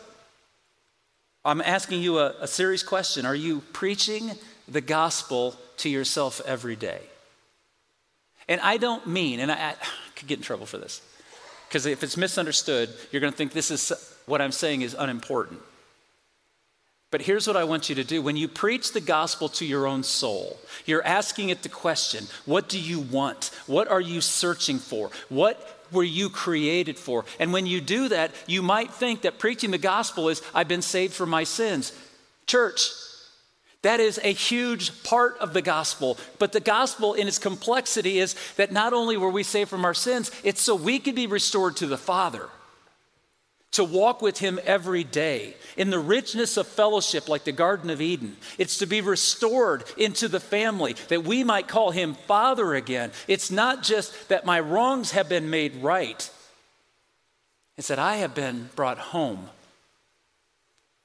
I'm 1.44 1.62
asking 1.62 2.02
you 2.02 2.18
a, 2.18 2.34
a 2.40 2.46
serious 2.46 2.82
question 2.82 3.24
Are 3.24 3.34
you 3.34 3.60
preaching 3.72 4.32
the 4.66 4.82
gospel 4.82 5.56
to 5.78 5.88
yourself 5.88 6.42
every 6.44 6.76
day? 6.76 7.00
And 8.48 8.60
I 8.60 8.76
don't 8.76 9.06
mean, 9.06 9.40
and 9.40 9.52
I, 9.52 9.70
I 9.70 9.74
could 10.16 10.28
get 10.28 10.38
in 10.38 10.44
trouble 10.44 10.66
for 10.66 10.78
this. 10.78 11.02
Because 11.68 11.84
if 11.84 12.02
it's 12.02 12.16
misunderstood, 12.16 12.88
you're 13.12 13.20
going 13.20 13.32
to 13.32 13.36
think 13.36 13.52
this 13.52 13.70
is 13.70 13.92
what 14.26 14.40
I'm 14.40 14.52
saying 14.52 14.82
is 14.82 14.96
unimportant. 14.98 15.60
But 17.10 17.22
here's 17.22 17.46
what 17.46 17.56
I 17.56 17.64
want 17.64 17.88
you 17.88 17.94
to 17.94 18.04
do. 18.04 18.20
When 18.20 18.36
you 18.36 18.48
preach 18.48 18.92
the 18.92 19.00
gospel 19.00 19.48
to 19.50 19.64
your 19.64 19.86
own 19.86 20.02
soul, 20.02 20.58
you're 20.84 21.04
asking 21.04 21.48
it 21.48 21.62
the 21.62 21.68
question 21.68 22.26
what 22.44 22.68
do 22.68 22.78
you 22.78 23.00
want? 23.00 23.50
What 23.66 23.88
are 23.88 24.00
you 24.00 24.20
searching 24.20 24.78
for? 24.78 25.10
What 25.28 25.86
were 25.90 26.04
you 26.04 26.28
created 26.28 26.98
for? 26.98 27.24
And 27.40 27.52
when 27.52 27.66
you 27.66 27.80
do 27.80 28.08
that, 28.08 28.32
you 28.46 28.60
might 28.60 28.92
think 28.92 29.22
that 29.22 29.38
preaching 29.38 29.70
the 29.70 29.78
gospel 29.78 30.28
is, 30.28 30.42
I've 30.54 30.68
been 30.68 30.82
saved 30.82 31.14
from 31.14 31.30
my 31.30 31.44
sins. 31.44 31.92
Church, 32.46 32.90
that 33.82 34.00
is 34.00 34.18
a 34.24 34.32
huge 34.32 35.04
part 35.04 35.38
of 35.38 35.54
the 35.54 35.62
gospel. 35.62 36.18
But 36.38 36.52
the 36.52 36.60
gospel, 36.60 37.14
in 37.14 37.28
its 37.28 37.38
complexity, 37.38 38.18
is 38.18 38.34
that 38.56 38.72
not 38.72 38.92
only 38.92 39.16
were 39.16 39.30
we 39.30 39.44
saved 39.44 39.70
from 39.70 39.84
our 39.84 39.94
sins, 39.94 40.32
it's 40.42 40.60
so 40.60 40.74
we 40.74 40.98
can 40.98 41.14
be 41.14 41.26
restored 41.26 41.76
to 41.76 41.86
the 41.86 41.96
Father, 41.96 42.48
to 43.72 43.84
walk 43.84 44.20
with 44.20 44.38
Him 44.38 44.58
every 44.64 45.04
day 45.04 45.54
in 45.76 45.90
the 45.90 45.98
richness 46.00 46.56
of 46.56 46.66
fellowship, 46.66 47.28
like 47.28 47.44
the 47.44 47.52
Garden 47.52 47.88
of 47.90 48.00
Eden. 48.00 48.36
It's 48.56 48.78
to 48.78 48.86
be 48.86 49.00
restored 49.00 49.84
into 49.96 50.26
the 50.26 50.40
family, 50.40 50.96
that 51.08 51.22
we 51.22 51.44
might 51.44 51.68
call 51.68 51.92
Him 51.92 52.14
Father 52.14 52.74
again. 52.74 53.12
It's 53.28 53.50
not 53.50 53.84
just 53.84 54.28
that 54.28 54.44
my 54.44 54.58
wrongs 54.58 55.12
have 55.12 55.28
been 55.28 55.50
made 55.50 55.76
right, 55.76 56.28
it's 57.76 57.88
that 57.88 58.00
I 58.00 58.16
have 58.16 58.34
been 58.34 58.70
brought 58.74 58.98
home. 58.98 59.50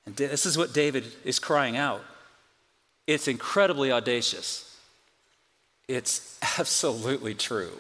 And 0.07 0.15
this 0.15 0.47
is 0.47 0.57
what 0.57 0.73
David 0.73 1.05
is 1.23 1.37
crying 1.37 1.77
out. 1.77 2.03
It's 3.07 3.27
incredibly 3.27 3.91
audacious. 3.91 4.77
It's 5.87 6.39
absolutely 6.59 7.33
true. 7.33 7.79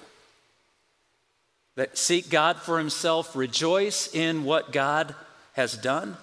That 1.75 1.97
seek 1.97 2.29
God 2.29 2.57
for 2.57 2.77
himself, 2.77 3.35
rejoice 3.35 4.13
in 4.13 4.43
what 4.43 4.71
God 4.71 5.15
has 5.53 5.75
done, 5.75 6.17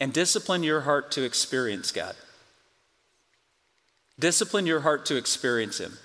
and 0.00 0.12
discipline 0.12 0.62
your 0.62 0.82
heart 0.82 1.10
to 1.12 1.24
experience 1.24 1.92
God. 1.92 2.14
Discipline 4.18 4.66
your 4.66 4.80
heart 4.80 5.06
to 5.06 5.16
experience 5.16 5.78
Him. 5.78 5.96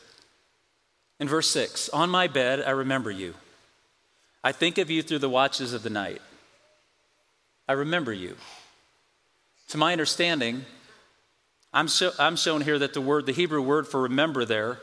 In 1.19 1.27
verse 1.27 1.49
6, 1.49 1.89
on 1.89 2.09
my 2.09 2.27
bed 2.27 2.61
I 2.65 2.71
remember 2.71 3.09
you. 3.09 3.33
I 4.43 4.51
think 4.51 4.77
of 4.77 4.91
you 4.91 5.01
through 5.01 5.19
the 5.19 5.29
watches 5.29 5.73
of 5.73 5.83
the 5.83 5.89
night. 5.89 6.21
I 7.67 7.73
remember 7.73 8.13
you. 8.13 8.35
To 9.69 9.77
my 9.77 9.93
understanding, 9.93 10.65
I'm, 11.73 11.87
show, 11.87 12.11
I'm 12.19 12.35
shown 12.35 12.61
here 12.61 12.77
that 12.79 12.93
the 12.93 13.01
word, 13.01 13.25
the 13.25 13.31
Hebrew 13.31 13.61
word 13.61 13.87
for 13.87 14.01
remember 14.01 14.45
there, 14.45 14.79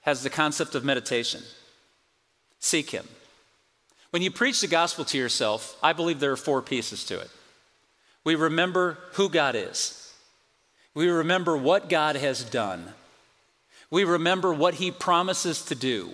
has 0.00 0.22
the 0.22 0.30
concept 0.30 0.74
of 0.74 0.84
meditation. 0.84 1.42
Seek 2.58 2.90
Him. 2.90 3.06
When 4.10 4.22
you 4.22 4.30
preach 4.30 4.60
the 4.60 4.66
gospel 4.66 5.04
to 5.06 5.18
yourself, 5.18 5.76
I 5.82 5.92
believe 5.92 6.20
there 6.20 6.32
are 6.32 6.36
four 6.36 6.62
pieces 6.62 7.04
to 7.06 7.18
it. 7.18 7.30
We 8.24 8.34
remember 8.34 8.98
who 9.12 9.28
God 9.28 9.54
is, 9.54 10.12
we 10.94 11.08
remember 11.08 11.56
what 11.56 11.88
God 11.88 12.16
has 12.16 12.42
done, 12.42 12.92
we 13.90 14.04
remember 14.04 14.52
what 14.52 14.74
He 14.74 14.90
promises 14.90 15.64
to 15.66 15.74
do. 15.74 16.10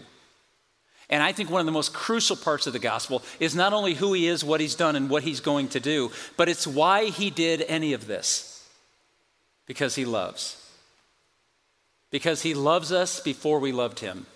And 1.09 1.25
I 1.25 1.33
think 1.33 1.51
one 1.51 1.59
of 1.59 1.67
the 1.67 1.73
most 1.73 1.93
crucial 1.93 2.37
parts 2.37 2.69
of 2.69 2.73
the 2.73 2.79
gospel 2.79 3.23
is 3.41 3.57
not 3.57 3.73
only 3.73 3.95
who 3.95 4.13
He 4.13 4.29
is, 4.29 4.45
what 4.45 4.61
He's 4.61 4.77
done, 4.77 4.97
and 4.97 5.11
what 5.11 5.25
He's 5.25 5.41
going 5.41 5.69
to 5.69 5.81
do, 5.81 6.13
but 6.37 6.49
it's 6.49 6.67
why 6.67 7.07
He 7.07 7.31
did 7.31 7.63
any 7.63 7.95
of 7.95 8.07
this. 8.07 8.50
Because 9.71 9.95
he 9.95 10.05
loves. 10.05 10.57
Because 12.11 12.43
he 12.43 12.55
loves 12.55 12.91
us 12.91 13.21
before 13.21 13.61
we 13.61 13.71
loved 13.71 14.01
him. 14.01 14.27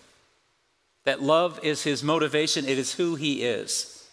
That 1.02 1.24
love 1.24 1.58
is 1.64 1.82
his 1.82 2.04
motivation, 2.04 2.66
it 2.66 2.78
is 2.78 2.94
who 2.94 3.16
he 3.16 3.42
is. 3.42 4.06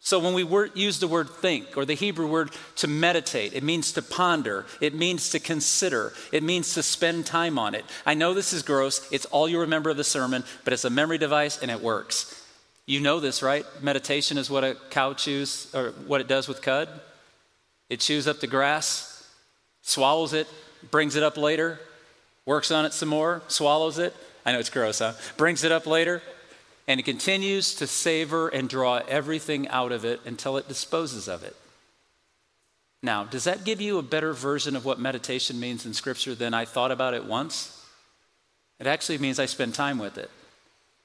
So 0.00 0.18
when 0.18 0.34
we 0.34 0.44
use 0.74 0.98
the 0.98 1.08
word 1.08 1.30
think 1.30 1.78
or 1.78 1.86
the 1.86 1.94
Hebrew 1.94 2.26
word 2.26 2.50
to 2.76 2.86
meditate, 2.86 3.54
it 3.54 3.62
means 3.62 3.92
to 3.92 4.02
ponder, 4.02 4.66
it 4.82 4.94
means 4.94 5.30
to 5.30 5.40
consider, 5.40 6.12
it 6.30 6.42
means 6.42 6.74
to 6.74 6.82
spend 6.82 7.24
time 7.24 7.58
on 7.58 7.74
it. 7.74 7.86
I 8.04 8.12
know 8.12 8.34
this 8.34 8.52
is 8.52 8.62
gross, 8.62 9.10
it's 9.10 9.24
all 9.24 9.48
you 9.48 9.60
remember 9.60 9.88
of 9.88 9.96
the 9.96 10.04
sermon, 10.04 10.44
but 10.62 10.74
it's 10.74 10.84
a 10.84 10.90
memory 10.90 11.16
device 11.16 11.62
and 11.62 11.70
it 11.70 11.80
works. 11.80 12.38
You 12.84 13.00
know 13.00 13.18
this, 13.18 13.42
right? 13.42 13.64
Meditation 13.80 14.36
is 14.36 14.50
what 14.50 14.62
a 14.62 14.76
cow 14.90 15.14
chews 15.14 15.72
or 15.74 15.92
what 16.06 16.20
it 16.20 16.28
does 16.28 16.48
with 16.48 16.60
cud. 16.60 16.90
It 17.88 18.00
chews 18.00 18.28
up 18.28 18.40
the 18.40 18.46
grass 18.46 19.17
swallows 19.88 20.32
it, 20.34 20.46
brings 20.90 21.16
it 21.16 21.22
up 21.22 21.36
later, 21.36 21.80
works 22.44 22.70
on 22.70 22.84
it 22.84 22.92
some 22.92 23.08
more, 23.08 23.42
swallows 23.48 23.98
it. 23.98 24.14
I 24.44 24.52
know 24.52 24.58
it's 24.58 24.70
gross, 24.70 24.98
huh? 24.98 25.14
Brings 25.36 25.64
it 25.64 25.72
up 25.72 25.86
later, 25.86 26.22
and 26.86 27.00
it 27.00 27.04
continues 27.04 27.74
to 27.76 27.86
savor 27.86 28.48
and 28.48 28.68
draw 28.68 29.00
everything 29.08 29.66
out 29.68 29.92
of 29.92 30.04
it 30.04 30.20
until 30.24 30.56
it 30.56 30.68
disposes 30.68 31.28
of 31.28 31.42
it. 31.42 31.56
Now, 33.02 33.24
does 33.24 33.44
that 33.44 33.64
give 33.64 33.80
you 33.80 33.98
a 33.98 34.02
better 34.02 34.32
version 34.32 34.76
of 34.76 34.84
what 34.84 34.98
meditation 34.98 35.58
means 35.60 35.86
in 35.86 35.94
Scripture 35.94 36.34
than 36.34 36.52
I 36.52 36.64
thought 36.64 36.90
about 36.90 37.14
it 37.14 37.24
once? 37.24 37.74
It 38.78 38.86
actually 38.86 39.18
means 39.18 39.38
I 39.38 39.46
spend 39.46 39.74
time 39.74 39.98
with 39.98 40.18
it. 40.18 40.30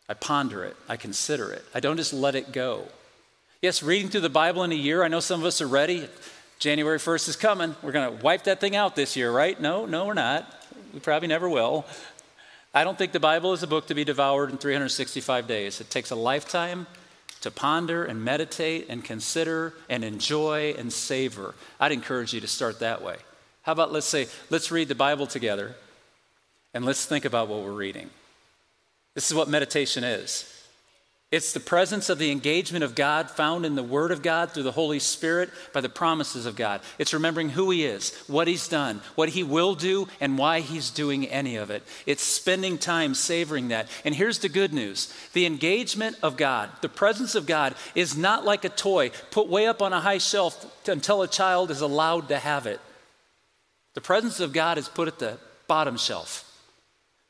I 0.09 0.13
ponder 0.13 0.63
it. 0.65 0.75
I 0.89 0.97
consider 0.97 1.51
it. 1.51 1.63
I 1.73 1.79
don't 1.79 1.97
just 1.97 2.13
let 2.13 2.35
it 2.35 2.51
go. 2.51 2.87
Yes, 3.61 3.81
reading 3.81 4.09
through 4.09 4.21
the 4.21 4.29
Bible 4.29 4.63
in 4.63 4.71
a 4.71 4.75
year, 4.75 5.03
I 5.03 5.07
know 5.07 5.21
some 5.21 5.39
of 5.39 5.45
us 5.45 5.61
are 5.61 5.67
ready. 5.67 6.09
January 6.63 6.97
1st 6.97 7.27
is 7.27 7.35
coming. 7.35 7.75
We're 7.83 7.91
going 7.91 8.17
to 8.17 8.23
wipe 8.23 8.45
that 8.45 8.61
thing 8.61 8.73
out 8.73 8.95
this 8.95 9.17
year, 9.17 9.29
right? 9.29 9.59
No, 9.59 9.85
no, 9.85 10.05
we're 10.05 10.13
not. 10.13 10.49
We 10.93 11.01
probably 11.01 11.27
never 11.27 11.49
will. 11.49 11.83
I 12.73 12.85
don't 12.85 12.97
think 12.97 13.11
the 13.11 13.19
Bible 13.19 13.51
is 13.51 13.63
a 13.63 13.67
book 13.67 13.87
to 13.87 13.93
be 13.93 14.05
devoured 14.05 14.49
in 14.49 14.57
365 14.57 15.45
days. 15.45 15.81
It 15.81 15.89
takes 15.89 16.11
a 16.11 16.15
lifetime 16.15 16.87
to 17.41 17.51
ponder 17.51 18.05
and 18.05 18.23
meditate 18.23 18.85
and 18.87 19.03
consider 19.03 19.73
and 19.89 20.05
enjoy 20.05 20.73
and 20.77 20.93
savor. 20.93 21.53
I'd 21.81 21.91
encourage 21.91 22.33
you 22.33 22.39
to 22.39 22.47
start 22.47 22.79
that 22.79 23.01
way. 23.01 23.17
How 23.63 23.73
about 23.73 23.91
let's 23.91 24.07
say, 24.07 24.27
let's 24.49 24.71
read 24.71 24.87
the 24.87 24.95
Bible 24.95 25.27
together 25.27 25.75
and 26.73 26.85
let's 26.85 27.05
think 27.05 27.25
about 27.25 27.49
what 27.49 27.61
we're 27.61 27.73
reading. 27.73 28.09
This 29.15 29.29
is 29.29 29.35
what 29.35 29.49
meditation 29.49 30.05
is. 30.05 30.62
It's 31.33 31.51
the 31.51 31.59
presence 31.59 32.09
of 32.09 32.19
the 32.19 32.29
engagement 32.29 32.83
of 32.83 32.93
God 32.93 33.27
found 33.27 33.65
in 33.65 33.73
the 33.73 33.81
Word 33.81 34.11
of 34.11 34.21
God 34.21 34.51
through 34.51 34.61
the 34.61 34.71
Holy 34.71 34.99
Spirit 34.99 35.49
by 35.73 35.81
the 35.81 35.89
promises 35.89 36.45
of 36.45 36.55
God. 36.55 36.81
It's 36.99 37.11
remembering 37.11 37.49
who 37.49 37.71
He 37.71 37.85
is, 37.85 38.15
what 38.27 38.47
He's 38.47 38.67
done, 38.67 39.01
what 39.15 39.29
He 39.29 39.41
will 39.41 39.73
do, 39.73 40.07
and 40.19 40.37
why 40.37 40.59
He's 40.59 40.91
doing 40.91 41.25
any 41.25 41.55
of 41.55 41.71
it. 41.71 41.81
It's 42.05 42.21
spending 42.21 42.77
time 42.77 43.15
savoring 43.15 43.69
that. 43.69 43.87
And 44.05 44.13
here's 44.13 44.37
the 44.37 44.47
good 44.47 44.75
news 44.75 45.11
the 45.33 45.47
engagement 45.47 46.17
of 46.21 46.37
God, 46.37 46.69
the 46.81 46.87
presence 46.87 47.33
of 47.33 47.47
God, 47.47 47.73
is 47.95 48.15
not 48.15 48.45
like 48.45 48.63
a 48.63 48.69
toy 48.69 49.09
put 49.31 49.47
way 49.47 49.65
up 49.65 49.81
on 49.81 49.91
a 49.91 50.01
high 50.01 50.19
shelf 50.19 50.87
until 50.87 51.23
a 51.23 51.27
child 51.27 51.71
is 51.71 51.81
allowed 51.81 52.27
to 52.27 52.37
have 52.37 52.67
it. 52.67 52.79
The 53.95 54.01
presence 54.01 54.39
of 54.39 54.53
God 54.53 54.77
is 54.77 54.87
put 54.87 55.07
at 55.07 55.17
the 55.17 55.39
bottom 55.67 55.97
shelf 55.97 56.47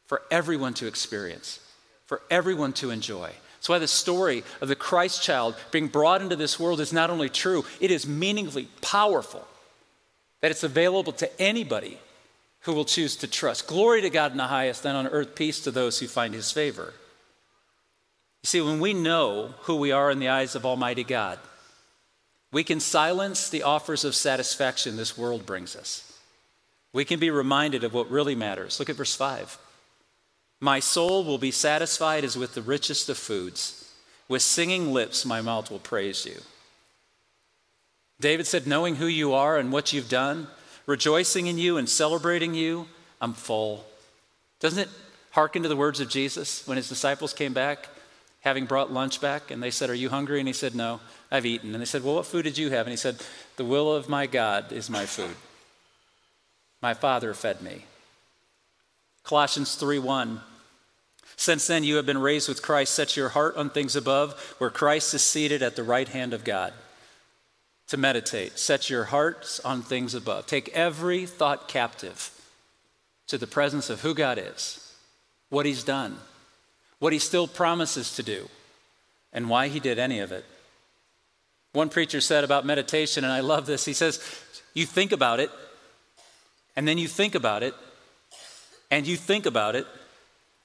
for 0.07 0.23
everyone 0.29 0.73
to 0.73 0.87
experience, 0.87 1.61
for 2.05 2.21
everyone 2.29 2.73
to 2.73 2.89
enjoy. 2.89 3.31
That's 3.63 3.69
why 3.69 3.79
the 3.79 3.87
story 3.87 4.43
of 4.59 4.67
the 4.67 4.75
Christ 4.75 5.23
child 5.23 5.55
being 5.71 5.87
brought 5.87 6.21
into 6.21 6.35
this 6.35 6.59
world 6.59 6.81
is 6.81 6.91
not 6.91 7.09
only 7.09 7.29
true, 7.29 7.63
it 7.79 7.91
is 7.91 8.05
meaningfully 8.05 8.67
powerful. 8.81 9.47
That 10.41 10.51
it's 10.51 10.63
available 10.63 11.13
to 11.13 11.41
anybody 11.41 11.97
who 12.63 12.73
will 12.73 12.83
choose 12.83 13.15
to 13.15 13.27
trust. 13.27 13.65
Glory 13.65 14.01
to 14.01 14.09
God 14.09 14.31
in 14.31 14.37
the 14.37 14.47
highest, 14.47 14.85
and 14.85 14.97
on 14.97 15.07
earth 15.07 15.33
peace 15.35 15.61
to 15.61 15.71
those 15.71 15.97
who 15.97 16.07
find 16.07 16.33
his 16.33 16.51
favor. 16.51 16.93
You 18.43 18.47
see, 18.47 18.59
when 18.59 18.81
we 18.81 18.93
know 18.93 19.53
who 19.61 19.77
we 19.77 19.93
are 19.93 20.11
in 20.11 20.19
the 20.19 20.27
eyes 20.27 20.55
of 20.55 20.65
Almighty 20.65 21.05
God, 21.05 21.39
we 22.51 22.65
can 22.65 22.81
silence 22.81 23.49
the 23.49 23.63
offers 23.63 24.03
of 24.03 24.13
satisfaction 24.13 24.97
this 24.97 25.17
world 25.17 25.45
brings 25.45 25.73
us. 25.73 26.19
We 26.91 27.05
can 27.05 27.17
be 27.17 27.29
reminded 27.29 27.85
of 27.85 27.93
what 27.93 28.11
really 28.11 28.35
matters. 28.35 28.77
Look 28.77 28.89
at 28.89 28.97
verse 28.97 29.15
5. 29.15 29.57
My 30.63 30.79
soul 30.79 31.25
will 31.25 31.39
be 31.39 31.51
satisfied 31.51 32.23
as 32.23 32.37
with 32.37 32.55
the 32.55 32.61
richest 32.61 33.09
of 33.09 33.17
foods. 33.17 33.91
With 34.29 34.41
singing 34.41 34.93
lips, 34.93 35.25
my 35.25 35.41
mouth 35.41 35.69
will 35.69 35.79
praise 35.79 36.25
you. 36.25 36.39
David 38.21 38.47
said, 38.47 38.65
Knowing 38.65 38.95
who 38.95 39.05
you 39.05 39.33
are 39.33 39.57
and 39.57 39.73
what 39.73 39.91
you've 39.91 40.07
done, 40.07 40.47
rejoicing 40.85 41.47
in 41.47 41.57
you 41.57 41.75
and 41.75 41.89
celebrating 41.89 42.53
you, 42.53 42.87
I'm 43.19 43.33
full. 43.33 43.83
Doesn't 44.61 44.79
it 44.79 44.89
hearken 45.31 45.63
to 45.63 45.67
the 45.67 45.75
words 45.75 45.99
of 45.99 46.07
Jesus 46.07 46.65
when 46.65 46.77
his 46.77 46.87
disciples 46.87 47.33
came 47.33 47.51
back, 47.51 47.89
having 48.39 48.65
brought 48.65 48.89
lunch 48.89 49.19
back, 49.19 49.51
and 49.51 49.61
they 49.61 49.69
said, 49.69 49.89
Are 49.89 49.93
you 49.93 50.07
hungry? 50.07 50.39
And 50.39 50.47
he 50.47 50.53
said, 50.53 50.75
No, 50.75 51.01
I've 51.29 51.45
eaten. 51.45 51.73
And 51.73 51.81
they 51.81 51.85
said, 51.85 52.05
Well, 52.05 52.15
what 52.15 52.25
food 52.25 52.43
did 52.43 52.57
you 52.57 52.69
have? 52.69 52.87
And 52.87 52.91
he 52.91 52.95
said, 52.95 53.17
The 53.57 53.65
will 53.65 53.93
of 53.93 54.07
my 54.07 54.27
God 54.27 54.71
is 54.71 54.89
my 54.89 55.05
food. 55.05 55.35
My 56.81 56.93
Father 56.93 57.33
fed 57.33 57.61
me. 57.61 57.83
Colossians 59.25 59.75
3 59.75 59.99
1 59.99 60.39
since 61.35 61.67
then, 61.67 61.83
you 61.83 61.95
have 61.95 62.05
been 62.05 62.19
raised 62.19 62.47
with 62.47 62.61
Christ. 62.61 62.93
Set 62.93 63.17
your 63.17 63.29
heart 63.29 63.57
on 63.57 63.69
things 63.69 63.95
above, 63.95 64.55
where 64.57 64.69
Christ 64.69 65.13
is 65.13 65.23
seated 65.23 65.61
at 65.61 65.75
the 65.75 65.83
right 65.83 66.07
hand 66.07 66.33
of 66.33 66.43
God. 66.43 66.73
To 67.87 67.97
meditate, 67.97 68.57
set 68.57 68.89
your 68.89 69.05
hearts 69.05 69.59
on 69.59 69.81
things 69.81 70.15
above. 70.15 70.47
Take 70.47 70.69
every 70.69 71.25
thought 71.25 71.67
captive 71.67 72.31
to 73.27 73.37
the 73.37 73.47
presence 73.47 73.89
of 73.89 74.01
who 74.01 74.13
God 74.13 74.37
is, 74.37 74.95
what 75.49 75.65
He's 75.65 75.83
done, 75.83 76.17
what 76.99 77.13
He 77.13 77.19
still 77.19 77.47
promises 77.47 78.15
to 78.15 78.23
do, 78.23 78.49
and 79.33 79.49
why 79.49 79.67
He 79.67 79.79
did 79.79 79.99
any 79.99 80.19
of 80.19 80.31
it. 80.31 80.45
One 81.73 81.89
preacher 81.89 82.21
said 82.21 82.43
about 82.43 82.65
meditation, 82.65 83.23
and 83.23 83.33
I 83.33 83.41
love 83.41 83.65
this. 83.65 83.83
He 83.83 83.93
says, 83.93 84.23
You 84.73 84.85
think 84.85 85.11
about 85.11 85.39
it, 85.39 85.51
and 86.75 86.87
then 86.87 86.97
you 86.97 87.07
think 87.07 87.35
about 87.35 87.63
it, 87.63 87.73
and 88.89 89.05
you 89.05 89.17
think 89.17 89.45
about 89.45 89.75
it 89.75 89.87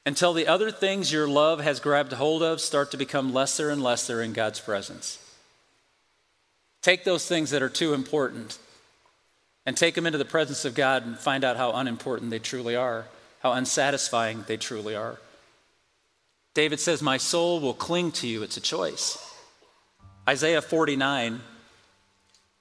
until 0.06 0.32
the 0.32 0.46
other 0.46 0.70
things 0.70 1.12
your 1.12 1.28
love 1.28 1.60
has 1.60 1.80
grabbed 1.80 2.12
hold 2.12 2.42
of 2.42 2.60
start 2.60 2.90
to 2.90 2.96
become 2.96 3.32
lesser 3.32 3.70
and 3.70 3.82
lesser 3.82 4.22
in 4.22 4.32
God's 4.32 4.60
presence. 4.60 5.18
Take 6.82 7.04
those 7.04 7.26
things 7.26 7.50
that 7.50 7.62
are 7.62 7.68
too 7.68 7.92
important 7.92 8.58
and 9.66 9.76
take 9.76 9.94
them 9.94 10.06
into 10.06 10.18
the 10.18 10.24
presence 10.24 10.64
of 10.64 10.74
God 10.74 11.04
and 11.04 11.18
find 11.18 11.44
out 11.44 11.58
how 11.58 11.72
unimportant 11.72 12.30
they 12.30 12.38
truly 12.38 12.74
are, 12.74 13.06
how 13.40 13.52
unsatisfying 13.52 14.44
they 14.46 14.56
truly 14.56 14.94
are. 14.94 15.18
David 16.54 16.80
says, 16.80 17.02
My 17.02 17.18
soul 17.18 17.60
will 17.60 17.74
cling 17.74 18.12
to 18.12 18.26
you. 18.26 18.42
It's 18.42 18.56
a 18.56 18.62
choice. 18.62 19.18
Isaiah 20.26 20.62
49, 20.62 21.40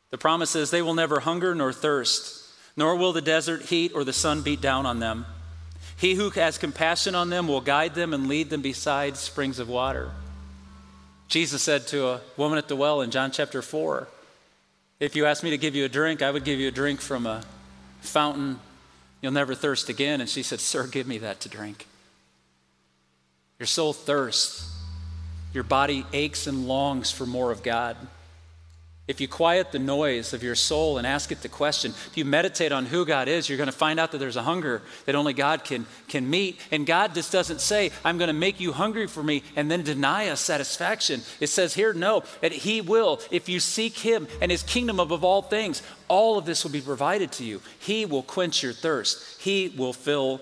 the 0.09 0.17
promise 0.17 0.55
is, 0.55 0.69
They 0.69 0.81
will 0.81 0.93
never 0.93 1.21
hunger 1.21 1.55
nor 1.55 1.71
thirst, 1.71 2.43
nor 2.75 2.95
will 2.95 3.13
the 3.13 3.21
desert 3.21 3.63
heat 3.63 3.93
or 3.95 4.03
the 4.03 4.13
sun 4.13 4.41
beat 4.41 4.61
down 4.61 4.85
on 4.85 4.99
them. 4.99 5.25
He 5.97 6.13
who 6.13 6.29
has 6.29 6.59
compassion 6.59 7.15
on 7.15 7.29
them 7.29 7.47
will 7.47 7.59
guide 7.59 7.95
them 7.95 8.13
and 8.13 8.27
lead 8.27 8.51
them 8.51 8.61
beside 8.61 9.17
springs 9.17 9.57
of 9.57 9.67
water. 9.67 10.11
Jesus 11.27 11.61
said 11.61 11.87
to 11.87 12.07
a 12.07 12.21
woman 12.37 12.59
at 12.59 12.67
the 12.67 12.75
well 12.75 13.01
in 13.01 13.11
John 13.11 13.31
chapter 13.31 13.61
4 13.61 14.07
If 14.99 15.15
you 15.15 15.25
ask 15.25 15.43
me 15.43 15.49
to 15.49 15.57
give 15.57 15.75
you 15.75 15.85
a 15.85 15.89
drink, 15.89 16.21
I 16.21 16.29
would 16.29 16.43
give 16.43 16.59
you 16.59 16.67
a 16.67 16.71
drink 16.71 17.01
from 17.01 17.25
a 17.25 17.43
fountain. 18.01 18.59
You'll 19.21 19.31
never 19.31 19.55
thirst 19.55 19.89
again. 19.89 20.21
And 20.21 20.29
she 20.29 20.43
said, 20.43 20.59
Sir, 20.59 20.85
give 20.85 21.07
me 21.07 21.17
that 21.17 21.39
to 21.41 21.49
drink. 21.49 21.87
Your 23.59 23.67
soul 23.67 23.91
thirsts, 23.91 24.71
your 25.51 25.63
body 25.63 26.05
aches 26.13 26.45
and 26.45 26.67
longs 26.67 27.09
for 27.09 27.25
more 27.25 27.51
of 27.51 27.63
God. 27.63 27.97
If 29.07 29.21
you 29.21 29.29
quiet 29.29 29.71
the 29.71 29.79
noise 29.79 30.33
of 30.33 30.43
your 30.43 30.55
soul 30.55 30.97
and 30.97 31.07
ask 31.07 31.31
it 31.31 31.41
the 31.41 31.47
question, 31.47 31.93
if 32.07 32.17
you 32.17 32.25
meditate 32.25 32.73
on 32.73 32.85
who 32.85 33.05
God 33.05 33.29
is, 33.29 33.47
you're 33.47 33.57
going 33.57 33.67
to 33.67 33.71
find 33.71 34.01
out 34.01 34.11
that 34.11 34.17
there's 34.17 34.35
a 34.35 34.43
hunger 34.43 34.81
that 35.05 35.15
only 35.15 35.31
God 35.31 35.63
can, 35.63 35.85
can 36.09 36.29
meet. 36.29 36.59
And 36.71 36.85
God 36.85 37.13
just 37.13 37.31
doesn't 37.31 37.61
say, 37.61 37.91
I'm 38.03 38.17
going 38.17 38.27
to 38.27 38.33
make 38.33 38.59
you 38.59 38.73
hungry 38.73 39.07
for 39.07 39.23
me 39.23 39.43
and 39.55 39.71
then 39.71 39.83
deny 39.83 40.27
us 40.27 40.41
satisfaction. 40.41 41.21
It 41.39 41.47
says 41.47 41.73
here, 41.73 41.93
no, 41.93 42.23
that 42.41 42.51
He 42.51 42.81
will. 42.81 43.21
If 43.31 43.47
you 43.47 43.61
seek 43.61 43.97
Him 43.97 44.27
and 44.41 44.51
His 44.51 44.61
kingdom 44.63 44.99
above 44.99 45.23
all 45.23 45.41
things, 45.41 45.81
all 46.09 46.37
of 46.37 46.45
this 46.45 46.65
will 46.65 46.71
be 46.71 46.81
provided 46.81 47.31
to 47.33 47.45
you. 47.45 47.61
He 47.79 48.05
will 48.05 48.23
quench 48.23 48.61
your 48.61 48.73
thirst, 48.73 49.41
He 49.41 49.73
will 49.77 49.93
fill 49.93 50.41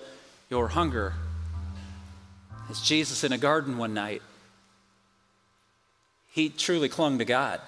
your 0.50 0.68
hunger. 0.68 1.14
As 2.68 2.80
Jesus 2.80 3.22
in 3.22 3.32
a 3.32 3.38
garden 3.38 3.78
one 3.78 3.94
night, 3.94 4.22
he 6.32 6.50
truly 6.50 6.88
clung 6.88 7.18
to 7.18 7.24
God 7.24 7.60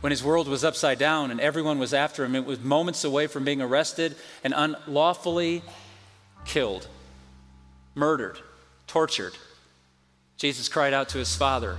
when 0.00 0.10
his 0.10 0.24
world 0.24 0.48
was 0.48 0.64
upside 0.64 0.98
down 0.98 1.30
and 1.30 1.40
everyone 1.40 1.78
was 1.78 1.92
after 1.94 2.24
him. 2.24 2.34
It 2.34 2.44
was 2.44 2.60
moments 2.60 3.04
away 3.04 3.26
from 3.26 3.44
being 3.44 3.60
arrested 3.60 4.16
and 4.42 4.54
unlawfully 4.56 5.62
killed, 6.44 6.86
murdered, 7.94 8.38
tortured. 8.86 9.34
Jesus 10.36 10.68
cried 10.68 10.94
out 10.94 11.10
to 11.10 11.18
his 11.18 11.34
Father. 11.36 11.78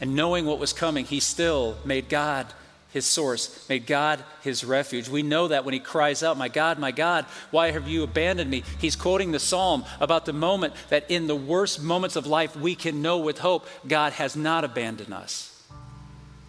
And 0.00 0.16
knowing 0.16 0.46
what 0.46 0.58
was 0.58 0.72
coming, 0.72 1.04
he 1.04 1.20
still 1.20 1.76
made 1.84 2.08
God 2.08 2.46
his 2.90 3.04
source, 3.06 3.68
made 3.68 3.86
God 3.86 4.22
his 4.42 4.64
refuge. 4.64 5.08
We 5.08 5.22
know 5.22 5.48
that 5.48 5.64
when 5.64 5.74
he 5.74 5.80
cries 5.80 6.22
out, 6.22 6.38
My 6.38 6.48
God, 6.48 6.78
my 6.78 6.92
God, 6.92 7.26
why 7.50 7.70
have 7.72 7.88
you 7.88 8.04
abandoned 8.04 8.50
me? 8.50 8.62
He's 8.80 8.96
quoting 8.96 9.32
the 9.32 9.40
psalm 9.40 9.84
about 10.00 10.26
the 10.26 10.32
moment 10.32 10.74
that 10.90 11.10
in 11.10 11.26
the 11.26 11.36
worst 11.36 11.82
moments 11.82 12.16
of 12.16 12.26
life 12.26 12.56
we 12.56 12.74
can 12.74 13.02
know 13.02 13.18
with 13.18 13.38
hope 13.38 13.66
God 13.86 14.12
has 14.14 14.36
not 14.36 14.64
abandoned 14.64 15.12
us. 15.12 15.53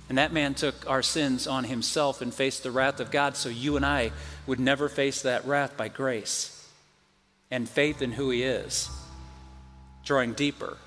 And 0.08 0.18
that 0.18 0.34
man 0.34 0.54
took 0.54 0.90
our 0.90 1.02
sins 1.02 1.48
on 1.48 1.64
himself 1.64 2.22
and 2.22 2.34
faced 2.34 2.64
the 2.64 2.72
wrath 2.72 3.00
of 3.00 3.12
God 3.12 3.36
so 3.36 3.50
you 3.50 3.76
and 3.76 3.86
I 3.86 4.12
would 4.46 4.60
never 4.60 4.88
face 4.88 5.22
that 5.24 5.46
wrath 5.46 5.76
by 5.76 5.88
grace 5.88 6.52
and 7.50 7.68
faith 7.68 8.02
in 8.02 8.12
who 8.12 8.30
he 8.30 8.44
is, 8.44 8.90
drawing 10.04 10.34
deeper, 10.34 10.78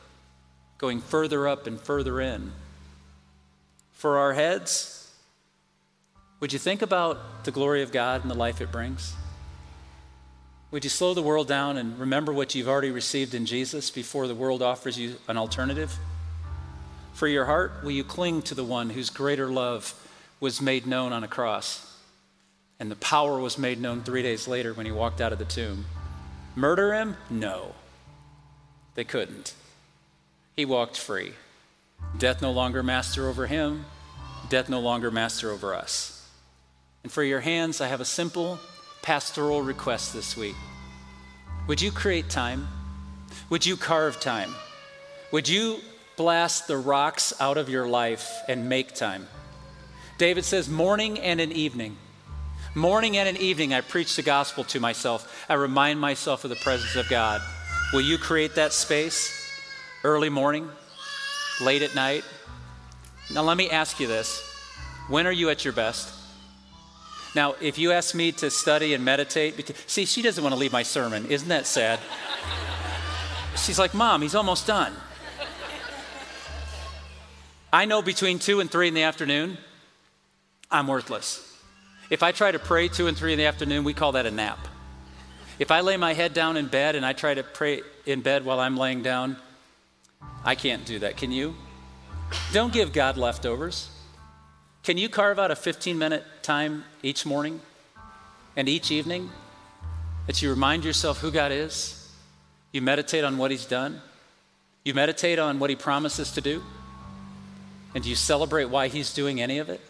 going 0.77 1.01
further 1.01 1.49
up 1.49 1.67
and 1.67 1.81
further 1.81 2.21
in. 2.21 2.53
For 3.93 4.19
our 4.19 4.35
heads, 4.35 5.13
would 6.41 6.53
you 6.53 6.59
think 6.59 6.83
about 6.83 7.45
the 7.45 7.51
glory 7.51 7.83
of 7.83 7.91
God 7.91 8.23
and 8.23 8.31
the 8.31 8.37
life 8.37 8.61
it 8.61 8.71
brings? 8.71 9.15
Would 10.71 10.85
you 10.85 10.91
slow 10.91 11.15
the 11.15 11.23
world 11.23 11.49
down 11.49 11.79
and 11.79 11.99
remember 11.99 12.33
what 12.33 12.55
you've 12.55 12.69
already 12.69 12.91
received 12.91 13.35
in 13.35 13.47
Jesus 13.47 13.91
before 13.91 14.29
the 14.29 14.35
world 14.35 14.63
offers 14.63 14.99
you 14.99 15.17
an 15.27 15.37
alternative? 15.37 15.99
For 17.19 17.27
your 17.27 17.47
heart, 17.47 17.83
will 17.83 17.91
you 17.91 18.05
cling 18.05 18.43
to 18.43 18.55
the 18.55 18.63
one 18.63 18.91
whose 18.91 19.11
greater 19.11 19.49
love 19.49 19.93
was 20.39 20.63
made 20.63 20.87
known 20.87 21.13
on 21.13 21.25
a 21.25 21.27
cross? 21.27 21.99
And 22.79 22.93
the 22.93 22.95
power 22.95 23.41
was 23.41 23.59
made 23.59 23.81
known 23.81 24.05
three 24.05 24.23
days 24.23 24.47
later 24.47 24.73
when 24.73 24.87
he 24.87 24.93
walked 24.93 25.21
out 25.21 25.33
of 25.33 25.41
the 25.41 25.45
tomb. 25.45 25.87
Murder 26.55 26.95
him? 26.95 27.17
No. 27.29 27.75
They 28.95 29.03
couldn't. 29.03 29.55
He 30.55 30.65
walked 30.65 30.97
free. 30.97 31.33
Death 32.17 32.41
no 32.41 32.53
longer 32.53 32.85
master 32.85 33.29
over 33.29 33.49
him, 33.49 33.87
death 34.49 34.69
no 34.69 34.79
longer 34.79 35.11
master 35.11 35.51
over 35.51 35.75
us. 35.75 36.25
And 37.03 37.11
for 37.11 37.25
your 37.25 37.41
hands, 37.41 37.81
I 37.81 37.89
have 37.89 38.01
a 38.01 38.05
simple 38.05 38.61
pastoral 39.03 39.63
request 39.63 40.15
this 40.15 40.37
week. 40.37 40.55
Would 41.67 41.83
you 41.83 41.91
create 41.91 42.31
time? 42.31 42.69
Would 43.51 43.67
you 43.67 43.77
carve 43.77 44.21
time? 44.21 44.55
Would 45.33 45.49
you 45.49 45.81
blast 46.19 46.67
the 46.67 46.77
rocks 46.77 47.33
out 47.41 47.57
of 47.57 47.71
your 47.71 47.89
life 47.89 48.31
and 48.49 48.69
make 48.69 48.95
time? 48.95 49.27
David 50.19 50.45
says, 50.45 50.69
morning 50.69 51.19
and 51.19 51.41
an 51.41 51.53
evening. 51.53 51.97
Morning 52.75 53.17
and 53.17 53.29
an 53.29 53.37
evening, 53.39 53.73
I 53.73 53.81
preach 53.81 54.17
the 54.17 54.23
gospel 54.23 54.65
to 54.65 54.81
myself. 54.81 55.47
I 55.49 55.55
remind 55.55 56.01
myself 56.01 56.45
of 56.45 56.51
the 56.51 56.57
presence 56.57 56.97
of 56.97 57.09
God. 57.09 57.41
Will 57.93 58.03
you 58.03 58.19
create 58.19 58.57
that 58.57 58.75
space? 58.75 59.35
Early 60.05 60.29
morning, 60.29 60.69
late 61.61 61.83
at 61.83 61.95
night? 61.95 62.25
Now, 63.33 63.43
let 63.43 63.57
me 63.57 63.71
ask 63.71 63.99
you 63.99 64.07
this 64.07 64.43
when 65.09 65.27
are 65.27 65.33
you 65.33 65.49
at 65.51 65.65
your 65.65 65.73
best? 65.73 66.15
Now, 67.35 67.55
if 67.61 67.79
you 67.79 67.93
ask 67.93 68.15
me 68.15 68.33
to 68.33 68.51
study 68.51 68.95
and 68.95 69.05
meditate, 69.05 69.73
see, 69.87 70.05
she 70.05 70.23
doesn't 70.23 70.43
want 70.43 70.55
to 70.55 70.59
leave 70.59 70.73
my 70.73 70.83
sermon. 70.83 71.27
Isn't 71.27 71.49
that 71.49 71.67
sad? 71.67 72.01
She's 73.57 73.79
like, 73.79 73.95
Mom, 73.95 74.23
he's 74.23 74.35
almost 74.35 74.67
done. 74.67 74.93
I 77.73 77.85
know 77.85 78.01
between 78.01 78.39
2 78.39 78.61
and 78.61 78.71
3 78.71 78.89
in 78.89 78.95
the 78.95 79.03
afternoon, 79.03 79.59
I'm 80.71 80.87
worthless. 80.87 81.45
If 82.09 82.23
I 82.23 82.33
try 82.33 82.51
to 82.51 82.59
pray 82.59 82.89
2 82.89 83.07
and 83.07 83.17
3 83.17 83.33
in 83.33 83.39
the 83.39 83.45
afternoon, 83.45 83.85
we 83.85 83.93
call 83.93 84.13
that 84.13 84.25
a 84.25 84.31
nap. 84.31 84.59
If 85.59 85.71
I 85.71 85.81
lay 85.81 85.97
my 85.97 86.15
head 86.15 86.33
down 86.33 86.57
in 86.57 86.69
bed 86.69 86.95
and 86.95 87.05
I 87.05 87.13
try 87.13 87.35
to 87.35 87.43
pray 87.43 87.83
in 88.07 88.23
bed 88.23 88.45
while 88.45 88.61
I'm 88.61 88.77
laying 88.77 89.03
down, 89.03 89.37
I 90.45 90.55
can't 90.55 90.85
do 90.87 91.01
that. 91.01 91.17
Can 91.17 91.31
you? 91.31 91.55
Don't 92.53 92.73
give 92.73 92.93
God 92.93 93.17
leftovers. 93.19 93.91
Can 94.83 94.97
you 94.97 95.09
carve 95.09 95.39
out 95.39 95.51
a 95.51 95.57
15 95.57 95.99
minute 95.99 96.25
time 96.43 96.85
each 97.03 97.27
morning 97.27 97.61
and 98.57 98.69
each 98.69 98.91
evening 98.91 99.31
that 100.27 100.41
you 100.41 100.49
remind 100.49 100.85
yourself 100.85 101.19
who 101.19 101.31
God 101.31 101.53
is? 101.53 102.11
You 102.73 102.81
meditate 102.81 103.25
on 103.25 103.37
what 103.37 103.51
He's 103.51 103.67
done. 103.67 104.01
You 104.85 104.95
meditate 104.95 105.39
on 105.39 105.59
what 105.59 105.69
He 105.69 105.77
promises 105.77 106.33
to 106.33 106.41
do. 106.41 106.63
And 107.95 108.05
do 108.05 108.11
you 108.11 108.17
celebrate 108.17 108.67
why 108.67 108.89
He's 108.89 109.13
doing 109.15 109.41
any 109.41 109.59
of 109.59 109.69
it? 109.69 109.81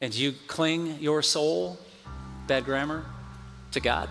And 0.00 0.12
do 0.12 0.20
you 0.20 0.34
cling 0.46 0.98
your 1.00 1.22
soul, 1.22 1.78
bad 2.46 2.64
grammar, 2.64 3.04
to 3.72 3.80
God 3.80 4.08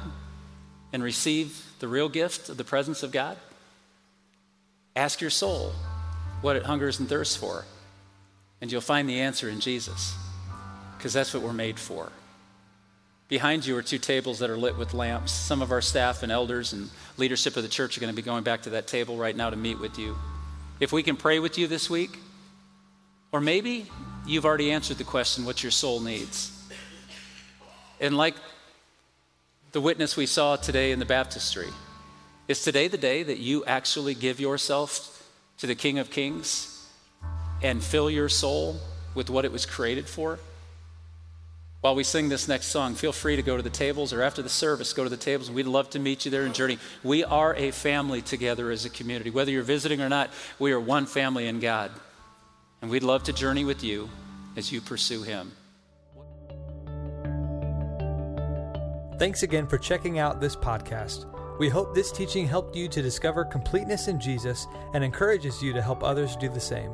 and 0.92 1.04
receive 1.04 1.66
the 1.80 1.88
real 1.88 2.10
gift 2.10 2.50
of 2.50 2.58
the 2.58 2.64
presence 2.64 3.04
of 3.04 3.12
God? 3.12 3.38
Ask 4.96 5.22
your 5.22 5.30
soul 5.30 5.74
what 6.42 6.56
it 6.56 6.64
hungers 6.64 7.00
and 7.00 7.10
thirsts 7.10 7.36
for, 7.36 7.66
and 8.62 8.72
you'll 8.72 8.82
find 8.82 9.10
the 9.10 9.22
answer 9.22 9.50
in 9.50 9.60
Jesus, 9.60 10.16
because 10.98 11.14
that's 11.14 11.34
what 11.34 11.44
we're 11.44 11.54
made 11.54 11.80
for. 11.80 12.12
Behind 13.28 13.66
you 13.66 13.76
are 13.78 13.82
two 13.82 13.98
tables 13.98 14.40
that 14.40 14.50
are 14.50 14.58
lit 14.58 14.78
with 14.78 14.94
lamps. 14.94 15.32
Some 15.32 15.62
of 15.62 15.72
our 15.72 15.82
staff 15.82 16.22
and 16.22 16.32
elders 16.32 16.74
and 16.74 16.90
leadership 17.18 17.58
of 17.58 17.64
the 17.64 17.70
church 17.70 17.98
are 17.98 18.02
going 18.02 18.14
to 18.14 18.16
be 18.16 18.22
going 18.22 18.44
back 18.44 18.64
to 18.64 18.72
that 18.72 18.88
table 18.88 19.18
right 19.18 19.36
now 19.36 19.50
to 19.50 19.56
meet 19.56 19.80
with 19.80 19.98
you. 19.98 20.16
If 20.80 20.92
we 20.92 21.02
can 21.02 21.16
pray 21.16 21.40
with 21.40 21.58
you 21.58 21.66
this 21.66 21.90
week, 21.90 22.20
or 23.34 23.42
maybe 23.42 23.88
you've 24.26 24.46
already 24.46 24.72
answered 24.72 24.98
the 24.98 25.04
question 25.04 25.44
what 25.44 25.62
your 25.64 25.72
soul 25.72 26.00
needs. 26.00 26.52
And 28.00 28.16
like 28.16 28.36
the 29.74 29.82
witness 29.82 30.16
we 30.16 30.28
saw 30.28 30.56
today 30.56 30.92
in 30.92 31.00
the 31.00 31.06
baptistry, 31.06 31.68
is 32.48 32.64
today 32.64 32.88
the 32.88 32.98
day 32.98 33.24
that 33.24 33.40
you 33.40 33.66
actually 33.66 34.14
give 34.14 34.40
yourself 34.40 35.28
to 35.58 35.68
the 35.68 35.76
King 35.76 35.98
of 35.98 36.12
Kings 36.12 36.88
and 37.62 37.84
fill 37.84 38.10
your 38.10 38.30
soul 38.30 38.78
with 39.16 39.30
what 39.30 39.46
it 39.46 39.52
was 39.52 39.66
created 39.66 40.08
for? 40.08 40.38
While 41.82 41.96
we 41.96 42.04
sing 42.04 42.30
this 42.30 42.48
next 42.48 42.68
song, 42.68 42.96
feel 42.96 43.12
free 43.12 43.36
to 43.36 43.42
go 43.42 43.58
to 43.58 43.64
the 43.64 43.70
tables 43.70 44.14
or 44.14 44.22
after 44.22 44.42
the 44.42 44.50
service, 44.50 44.94
go 44.94 45.04
to 45.04 45.10
the 45.10 45.18
tables. 45.18 45.50
We'd 45.50 45.66
love 45.66 45.90
to 45.92 46.00
meet 46.00 46.24
you 46.24 46.32
there 46.32 46.44
and 46.44 46.54
journey. 46.54 46.78
We 47.04 47.24
are 47.24 47.56
a 47.56 47.72
family 47.72 48.22
together 48.22 48.72
as 48.72 48.86
a 48.86 48.90
community. 48.90 49.32
Whether 49.32 49.52
you're 49.52 49.64
visiting 49.64 50.02
or 50.02 50.08
not, 50.08 50.30
we 50.60 50.72
are 50.72 50.80
one 50.80 51.06
family 51.06 51.48
in 51.48 51.60
God. 51.60 51.92
And 52.84 52.92
we'd 52.92 53.02
love 53.02 53.24
to 53.24 53.34
journey 53.34 53.64
with 53.64 53.82
you 53.82 54.10
as 54.58 54.70
you 54.70 54.82
pursue 54.82 55.24
Him. 55.24 55.54
Thanks 59.18 59.44
again 59.44 59.68
for 59.68 59.78
checking 59.78 60.20
out 60.20 60.42
this 60.42 60.58
podcast. 60.58 61.30
We 61.60 61.70
hope 61.70 61.96
this 61.96 62.12
teaching 62.12 62.46
helped 62.46 62.76
you 62.76 62.90
to 62.90 63.02
discover 63.02 63.46
completeness 63.46 64.10
in 64.10 64.20
Jesus 64.20 64.68
and 64.94 65.02
encourages 65.02 65.64
you 65.64 65.72
to 65.72 65.82
help 65.82 66.04
others 66.04 66.36
do 66.36 66.50
the 66.50 66.60
same. 66.60 66.92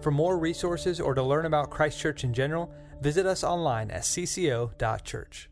For 0.00 0.10
more 0.10 0.38
resources 0.38 1.00
or 1.00 1.14
to 1.14 1.22
learn 1.22 1.46
about 1.46 1.70
Christ 1.70 2.00
Church 2.00 2.24
in 2.24 2.34
general, 2.34 2.72
visit 3.00 3.24
us 3.24 3.44
online 3.44 3.92
at 3.92 4.02
cco.church. 4.02 5.50